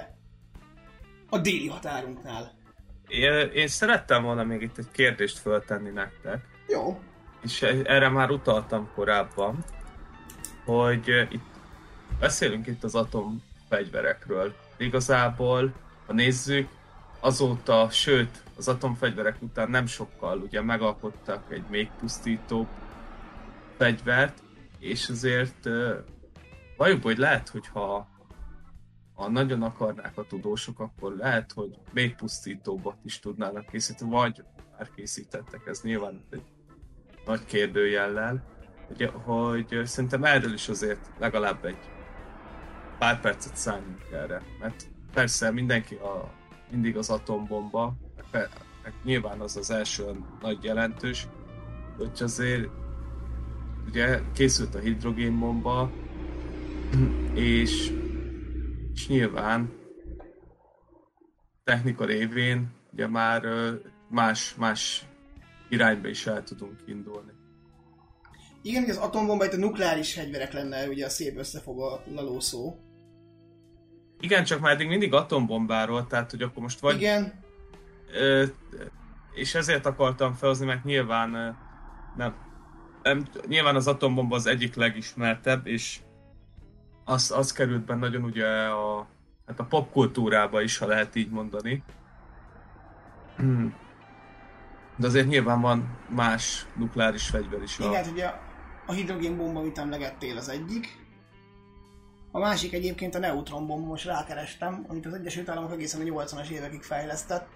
[1.30, 2.58] a déli határunknál.
[3.10, 7.00] Én, én szerettem volna még itt egy kérdést föltenni nektek, Jó,
[7.42, 9.64] és erre már utaltam korábban,
[10.64, 11.50] hogy itt
[12.18, 14.54] beszélünk itt az atomfegyverekről.
[14.76, 15.72] Igazából,
[16.06, 16.68] ha nézzük,
[17.20, 22.66] azóta, sőt, az atomfegyverek után nem sokkal ugye megalkottak egy még pusztítóbb
[23.76, 24.38] fegyvert,
[24.78, 25.90] és azért uh,
[26.76, 28.08] valljuk, hogy lehet, hogyha
[29.20, 34.44] ha nagyon akarnák a tudósok, akkor lehet, hogy még pusztítóbbat is tudnának készíteni, vagy
[34.76, 36.42] már készítettek, ez nyilván egy
[37.26, 38.44] nagy kérdőjellel,
[39.24, 41.78] hogy, hogy szerintem erről is azért legalább egy
[42.98, 46.32] pár percet szálljunk erre, mert persze mindenki a,
[46.70, 47.94] mindig az atombomba,
[48.30, 48.48] meg,
[48.82, 50.04] meg nyilván az az első
[50.40, 51.28] nagy jelentős,
[51.96, 52.68] hogy azért
[53.86, 55.90] ugye készült a hidrogénbomba,
[57.34, 57.92] és,
[59.00, 59.72] és nyilván
[61.64, 63.42] technika révén ugye már
[64.08, 65.04] más, más
[65.68, 67.30] irányba is el tudunk indulni.
[68.62, 72.78] Igen, az atombomba itt a nukleáris fegyverek lenne ugye a szép összefoglaló szó.
[74.20, 76.96] Igen, csak már eddig mindig atombombáról, tehát hogy akkor most vagy...
[76.96, 77.44] Igen,
[78.12, 78.44] Ö,
[79.34, 81.56] és ezért akartam felhozni, mert nyilván
[82.16, 82.34] nem,
[83.02, 86.00] nem, nyilván az atombomba az egyik legismertebb, és
[87.10, 89.06] az, az került be nagyon ugye a,
[89.46, 91.82] hát a popkultúrába is, ha lehet így mondani.
[94.96, 97.78] De azért nyilván van más nukleáris fegyver is.
[97.78, 98.32] igen, A, hát ugye
[98.86, 100.98] a hidrogénbomba, amit emlegettél, az egyik.
[102.32, 106.82] A másik egyébként a neutronbomba, most rákerestem, amit az Egyesült Államok egészen a 80-as évekig
[106.82, 107.48] fejlesztett.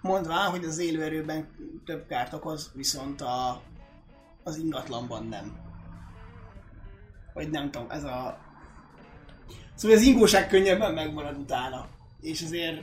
[0.00, 1.48] Mondván, hogy az élőerőben
[1.84, 3.60] több kárt okoz, viszont a,
[4.42, 5.56] az ingatlanban nem.
[7.32, 8.43] Vagy nem tudom, ez a...
[9.74, 11.88] Szóval az ingóság könnyebben megmarad utána.
[12.20, 12.82] És azért...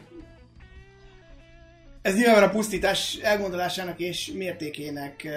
[2.01, 5.27] Ez nyilván a pusztítás elgondolásának és mértékének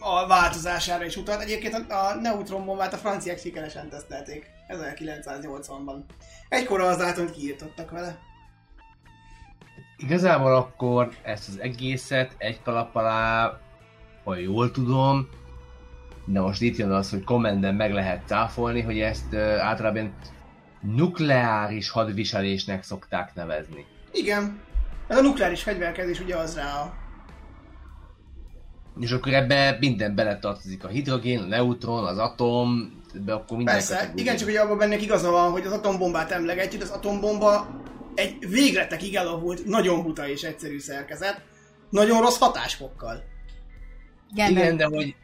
[0.00, 1.40] a változására is utalt.
[1.40, 5.96] Egyébként a, a neutronbombát a franciák sikeresen tesztelték 1980-ban.
[6.48, 8.18] Egykor az látom, hogy kiírtottak vele.
[9.96, 13.58] Igazából akkor ezt az egészet egy kalap alá,
[14.24, 15.28] ha jól tudom,
[16.26, 20.14] de most itt jön az, hogy kommenden meg lehet cáfolni, hogy ezt általában
[20.80, 23.84] nukleáris hadviselésnek szokták nevezni.
[24.12, 24.60] Igen.
[25.06, 26.94] Ez a nukleáris fegyverkezés ugye az rá a...
[29.00, 34.12] És akkor ebbe minden beletartozik a hidrogén, a neutron, az atom, ebbe akkor minden Persze,
[34.14, 37.80] igen, csak ugye abban bennek igaza van, hogy az atombombát emlegetjük, az atombomba
[38.14, 41.42] egy végletekig elavult, nagyon buta és egyszerű szerkezet,
[41.90, 43.22] nagyon rossz hatásfokkal.
[44.32, 45.14] Igen, Igen, de hogy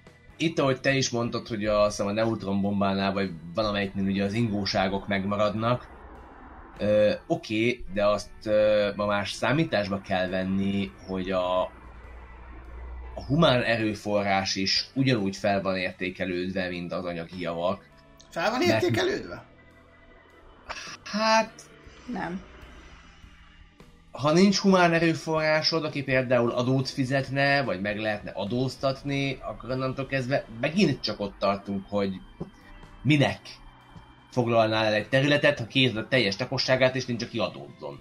[0.43, 5.07] itt, ahogy te is mondtad, hogy a, azt a neutronbombánál, vagy valamelyiknél ugye az ingóságok
[5.07, 5.91] megmaradnak,
[6.79, 11.61] Ö, Oké, okay, de azt ö, ma más számításba kell venni, hogy a,
[13.15, 17.87] a humán erőforrás is ugyanúgy fel van értékelődve, mint az anyagi javak.
[18.31, 19.45] Fel van Mert- értékelődve?
[21.05, 21.53] Hát,
[22.13, 22.41] nem.
[24.13, 30.45] Ha nincs humán erőforrásod, aki például adót fizetne, vagy meg lehetne adóztatni, akkor onnantól kezdve
[30.61, 32.13] megint csak ott tartunk, hogy
[33.03, 33.41] minek
[34.31, 38.01] foglalnál el egy területet, ha kézed a teljes lakosságát, és nincs aki adózzon.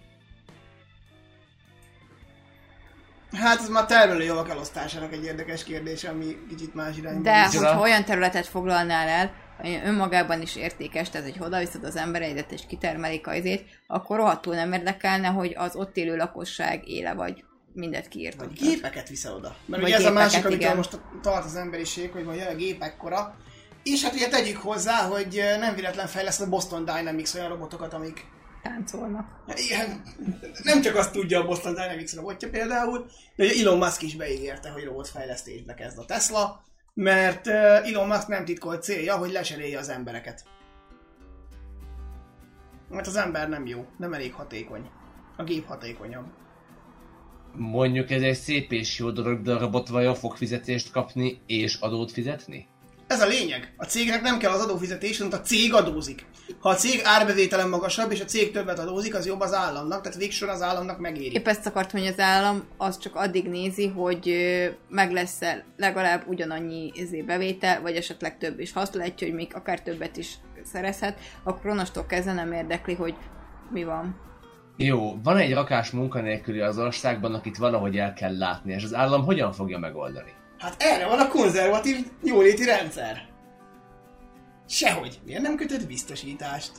[3.31, 7.79] Hát ez már termelő javak elosztásának egy érdekes kérdés, ami kicsit más irányba De hogyha
[7.79, 9.31] olyan területet foglalnál el,
[9.63, 14.55] önmagában is értékes, tehát hogy oda viszed az embereidet és kitermelik a izét, akkor rohadtul
[14.55, 17.43] nem érdekelne, hogy az ott élő lakosság éle vagy
[17.73, 18.53] mindet Vagy kiírtad.
[18.53, 19.55] gépeket viszel oda.
[19.65, 22.97] Mert Vagy ugye ez a másik, amit most tart az emberiség, hogy vagy a gépek
[22.97, 23.35] kora,
[23.83, 28.25] És hát ugye tegyük hozzá, hogy nem véletlen fejleszt a Boston Dynamics olyan robotokat, amik
[28.63, 29.27] Táncolnak.
[29.55, 30.01] Igen,
[30.63, 33.05] nem csak azt tudja a Boston Dynamics robotja például,
[33.35, 36.63] de ugye Elon Musk is beígérte, hogy robotfejlesztésbe kezd a Tesla,
[36.93, 40.43] mert Elon Musk nem titkolt célja, hogy leserélje az embereket.
[42.89, 44.89] Mert az ember nem jó, nem elég hatékony.
[45.37, 46.25] A gép hatékonyabb.
[47.55, 51.75] Mondjuk ez egy szép és jó dolog, de a robot vajon fog fizetést kapni és
[51.75, 52.67] adót fizetni?
[53.11, 53.73] Ez a lényeg.
[53.77, 56.25] A cégnek nem kell az adófizetés, hanem a cég adózik.
[56.59, 60.17] Ha a cég árbevételen magasabb, és a cég többet adózik, az jobb az államnak, tehát
[60.17, 61.35] végsor az államnak megéri.
[61.35, 64.35] Épp ezt akartam, hogy az állam az csak addig nézi, hogy
[64.89, 65.39] meg lesz
[65.77, 68.73] legalább ugyanannyi izé bevétel, vagy esetleg több is.
[68.73, 70.33] Ha azt látja, hogy még akár többet is
[70.63, 73.15] szerezhet, akkor onnastól kezdve nem érdekli, hogy
[73.71, 74.19] mi van.
[74.77, 79.23] Jó, van egy rakás munkanélküli az országban, akit valahogy el kell látni, és az állam
[79.23, 80.31] hogyan fogja megoldani?
[80.61, 83.25] Hát erre van a konzervatív jóléti rendszer.
[84.67, 85.19] Sehogy.
[85.25, 86.71] Miért nem kötött biztosítást?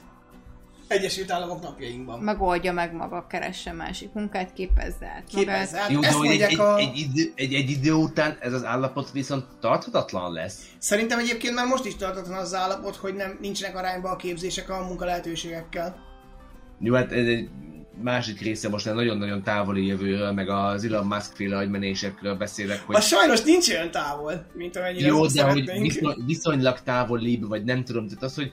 [0.88, 2.20] Egyesült Államok napjainkban.
[2.20, 5.74] Megoldja meg maga, keresse másik munkát, képezze át Képezze magát.
[5.74, 5.90] át.
[5.90, 6.76] Jó, de Ezt hogy egy, mondják egy, a...
[6.76, 10.68] egy, idő, egy, egy idő után ez az állapot viszont tarthatatlan lesz.
[10.78, 14.84] Szerintem egyébként már most is tartatlan az állapot, hogy nem nincsenek arányba a képzések a
[14.86, 15.96] munkalehetőségekkel.
[16.80, 17.48] Jó, hát ez egy
[18.00, 22.96] másik része most egy nagyon-nagyon távoli jövőről, meg az Elon Musk féle agymenésekről beszélek, hogy
[22.96, 27.84] A sajnos nincs olyan távol, mint amennyire jó, de hogy viszony, viszonylag távolibb, vagy nem
[27.84, 28.52] tudom, tehát az, hogy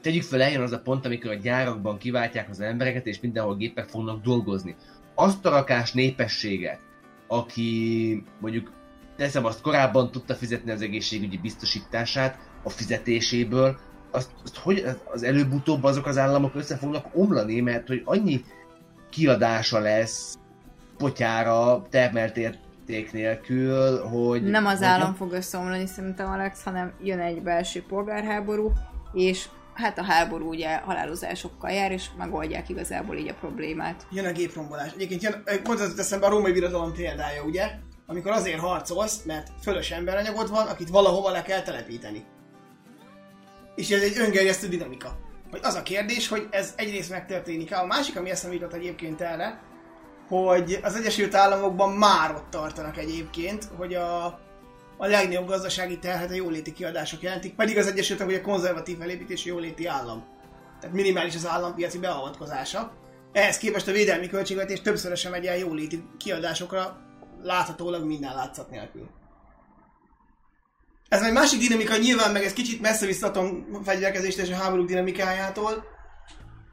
[0.00, 3.88] tegyük fel, eljön az a pont, amikor a gyárakban kiváltják az embereket, és mindenhol gépek
[3.88, 4.76] fognak dolgozni.
[5.14, 6.80] Azt a rakás népességet,
[7.26, 8.72] aki mondjuk
[9.16, 13.78] teszem azt korábban tudta fizetni az egészségügyi biztosítását a fizetéséből,
[14.10, 18.44] azt, azt hogy az előbb-utóbb azok az államok össze fognak omlani, mert hogy annyi
[19.16, 20.38] kiadása lesz
[20.98, 24.42] potyára termelt érték nélkül, hogy...
[24.42, 28.72] Nem az állam fog összeomlani szerintem Alex, hanem jön egy belső polgárháború,
[29.12, 34.06] és hát a háború ugye halálozásokkal jár, és megoldják igazából így a problémát.
[34.10, 34.92] Jön a géprombolás.
[34.94, 37.70] Egyébként jön, pont az jut eszembe a római birodalom példája, ugye?
[38.06, 42.24] Amikor azért harcolsz, mert fölös emberanyagod van, akit valahova le kell telepíteni.
[43.74, 45.24] És ez egy öngerjesztő dinamika.
[45.50, 49.60] Hogy az a kérdés, hogy ez egyrészt megtörténik A másik, ami eszembe jutott egyébként erre,
[50.28, 54.24] hogy az Egyesült Államokban már ott tartanak egyébként, hogy a,
[54.96, 59.48] a legnagyobb gazdasági terhet a jóléti kiadások jelentik, pedig az Egyesült Államok ugye konzervatív felépítési
[59.48, 60.24] jóléti állam.
[60.80, 62.92] Tehát minimális az állampiaci beavatkozása.
[63.32, 67.00] Ehhez képest a védelmi költségvetés többszörösen megy el jóléti kiadásokra,
[67.42, 69.08] láthatólag minden látszat nélkül.
[71.08, 75.84] Ez egy másik dinamika, nyilván meg ez kicsit messze visszatom fegyverkezést és a háború dinamikájától,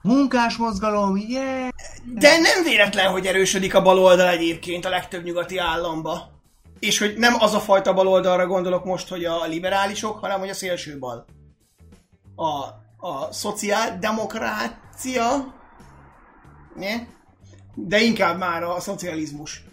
[0.03, 1.69] Munkás mozgalom, yeah!
[2.05, 6.31] de nem véletlen, hogy erősödik a baloldal egyébként a legtöbb nyugati államba.
[6.79, 10.53] És hogy nem az a fajta baloldalra gondolok most, hogy a liberálisok, hanem hogy a
[10.53, 11.25] szélső bal.
[12.35, 12.47] A,
[13.07, 15.53] a szociáldemokrácia,
[16.75, 16.95] ne?
[17.75, 19.63] de inkább már a szocializmus.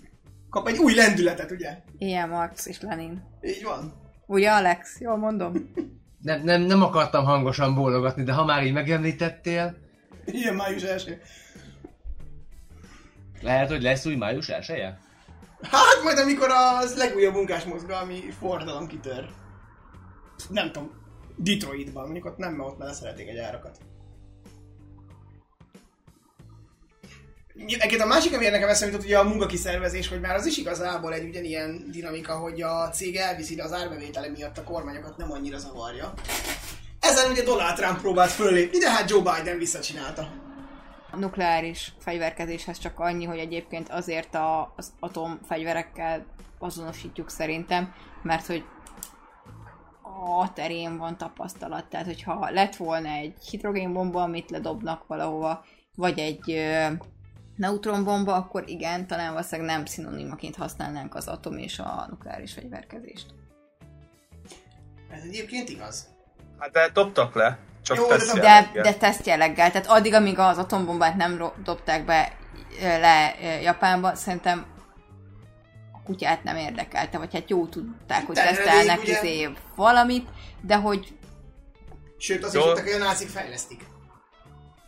[0.51, 1.79] Kap egy új lendületet, ugye?
[1.99, 3.23] Ilyen Marx és Lenin.
[3.43, 4.00] Így van.
[4.31, 5.01] Ugye Alex?
[5.01, 5.53] Jól mondom?
[6.23, 9.77] Nem, nem, nem akartam hangosan bólogatni, de ha már így megemlítettél,
[10.25, 11.21] Ilyen május első.
[13.43, 15.01] lehet, hogy lesz új május elsője?
[15.63, 19.29] Hát majd amikor az legújabb munkásmozgalmi forradalom kitör.
[20.49, 20.91] Nem tudom,
[21.37, 23.79] Detroitban, mondjuk ott nem, mert ott már szeretik egy árakat.
[27.67, 31.15] Egyébként a másik, ami nekem eszembe jutott, ugye a munkakiszervezés, hogy már az is igazából
[31.15, 35.59] egy ugyanilyen dinamika, hogy a cég elviszi, de az árbevétele miatt a kormányokat nem annyira
[35.59, 36.13] zavarja.
[37.01, 40.33] Ezen ugye Donald Trump próbált fölépni, de hát Joe Biden visszacsinálta.
[41.11, 46.27] A nukleáris fegyverkezéshez csak annyi, hogy egyébként azért a, az atomfegyverekkel
[46.59, 48.65] azonosítjuk szerintem, mert hogy
[50.39, 56.61] a terén van tapasztalat, tehát hogyha lett volna egy hidrogénbomba, amit ledobnak valahova, vagy egy
[57.61, 63.27] neutronbomba, akkor igen, talán valószínűleg nem szinonimaként használnánk az atom és a nukleáris fegyverkezést.
[65.11, 66.09] Ez egyébként igaz.
[66.59, 67.59] Hát de dobtak le.
[67.83, 68.83] Csak Jó, de teszt dob- De, jelleggel.
[68.83, 72.33] de tesztjelleggel, tehát addig, amíg az atombombát nem dobták be
[72.81, 74.67] le Japánba, szerintem
[75.93, 79.19] a kutyát nem érdekelte, vagy hát jó tudták, hogy Tenrelék, tesztelnek ugye?
[79.19, 80.29] izé valamit,
[80.61, 81.15] de hogy
[82.19, 82.61] Sőt, azt Jó.
[82.61, 83.85] is hogy a nácik fejlesztik.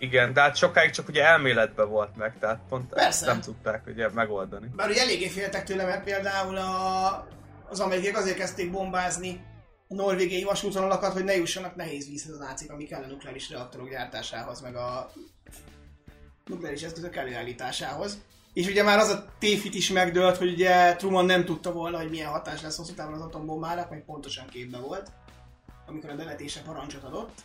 [0.02, 3.06] Igen, de hát sokáig csak ugye elméletben volt meg, tehát pont Persze.
[3.08, 4.68] ezt nem tudták ugye megoldani.
[4.76, 7.28] Bár ugye eléggé féltek tőle, mert például a,
[7.68, 9.44] az amerikaiak azért kezdték bombázni
[9.88, 13.90] a norvégiai vasútvonalakat, hogy ne jussanak nehéz vízhez az nácik, ami kell a nukleáris reaktorok
[13.90, 15.10] gyártásához, meg a
[16.46, 18.22] nukleáris eszközök előállításához.
[18.52, 22.10] És ugye már az a tévhit is megdőlt, hogy ugye Truman nem tudta volna, hogy
[22.10, 25.10] milyen hatás lesz hosszú távon az atombombának, meg pontosan képbe volt.
[25.86, 27.40] amikor a deletése parancsot adott.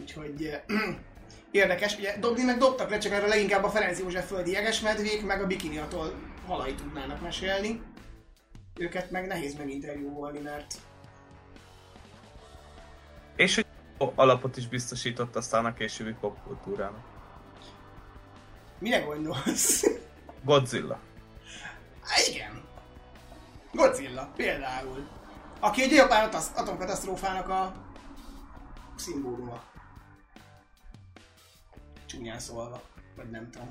[0.00, 0.50] Úgyhogy
[1.50, 5.42] érdekes, ugye dobni meg dobtak le, csak erről leginkább a Ferenc József földi jegesmedvék, meg
[5.42, 6.12] a bikini atól
[6.46, 7.82] halai tudnának mesélni.
[8.78, 10.74] Őket meg nehéz meginterjúvolni, mert
[13.36, 13.66] És hogy
[14.14, 17.04] alapot is biztosított aztán a későbbi popkultúrának.
[18.78, 19.86] mire gondolsz?
[20.44, 20.98] Godzilla.
[22.02, 22.62] Há, igen.
[23.72, 25.08] Godzilla, például.
[25.60, 27.74] Aki egy japán atas- atomkatasztrófának a
[28.96, 29.62] szimbóluma.
[32.10, 32.82] Csúnyán szólva,
[33.16, 33.68] vagy nem tudom.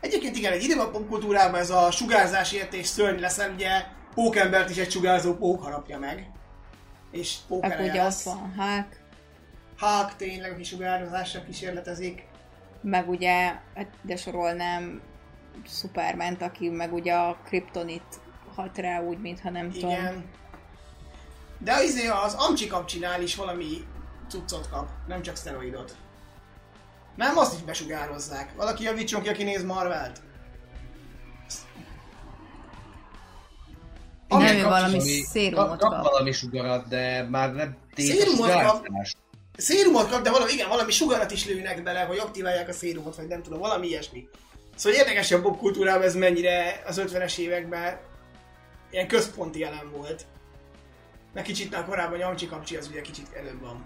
[0.00, 4.76] Egyébként igen, egy idő a popkultúrában ez a sugárzás értés szörny lesz, ugye pókembert is
[4.76, 6.30] egy sugárzó pók harapja meg.
[7.10, 9.00] És Meg pókereje ugye ott van Hulk,
[9.78, 12.26] Hulk tényleg, aki sugározással kísérletezik.
[12.82, 15.00] meg ugye, hát de sorolnám
[15.66, 18.20] superman aki meg ugye a Kryptonit
[18.54, 19.90] hat rá úgy, mintha nem tudom.
[19.90, 20.24] Igen.
[21.58, 23.86] De az, izé, az Amcsi kapcsinál is valami
[24.28, 25.96] cuccot kap, nem csak szteroidot.
[27.16, 28.52] Nem, azt is besugározzák.
[28.56, 30.20] Valaki javítson ki, aki néz Marvelt.
[34.28, 36.02] Nem, kapcsi- valami Ami- szérumot kap, kap.
[36.02, 38.86] valami sugarat, de már nem Szérumot tétes kap?
[39.56, 43.26] Szérumot kap, de valami, igen, valami sugarat is lőnek bele, hogy aktiválják a szérumot, vagy
[43.26, 44.28] nem tudom, valami ilyesmi.
[44.76, 47.98] Szóval érdekes, hogy a popkultúrában ez mennyire az 50-es években
[48.90, 50.26] ilyen központi jelen volt.
[51.34, 53.84] Meg kicsit már korábban Amcsi kapcsi az ugye kicsit előbb van.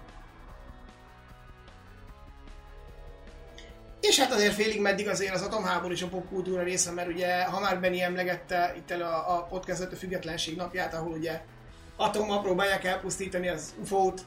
[4.03, 7.61] És hát azért félig meddig azért az atomháború és a popkultúra része, mert ugye, ha
[7.61, 11.41] már Benny emlegette itt el a, a podcast a függetlenség napját, ahol ugye
[11.97, 14.21] atommal próbálják elpusztítani az UFO-t.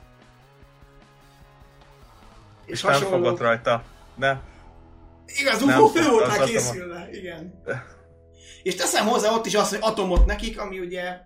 [2.66, 3.84] És nem fogott rajta.
[4.16, 4.40] Ne.
[5.26, 7.62] Igaz, UFO fő volt atom- készülve, igen.
[8.64, 11.20] És teszem hozzá ott is azt, hogy atomot nekik, ami ugye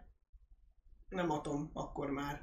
[1.09, 2.41] nem atom akkor már.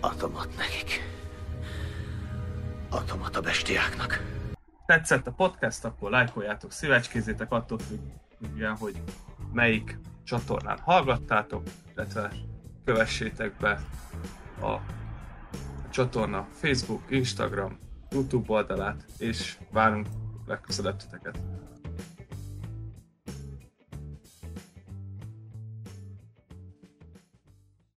[0.00, 1.15] Atomot nekik.
[2.90, 4.22] Atomot a bestiáknak.
[4.86, 7.78] Tetszett a podcast, akkor lájkoljátok, szívecskézzétek attól
[8.38, 9.02] függően, hogy
[9.52, 11.62] melyik csatornán hallgattátok,
[11.94, 12.32] illetve
[12.84, 13.80] kövessétek be
[14.60, 14.76] a
[15.90, 17.78] csatorna Facebook, Instagram,
[18.10, 20.06] YouTube oldalát, és várunk
[20.46, 21.38] legközelebb titeket.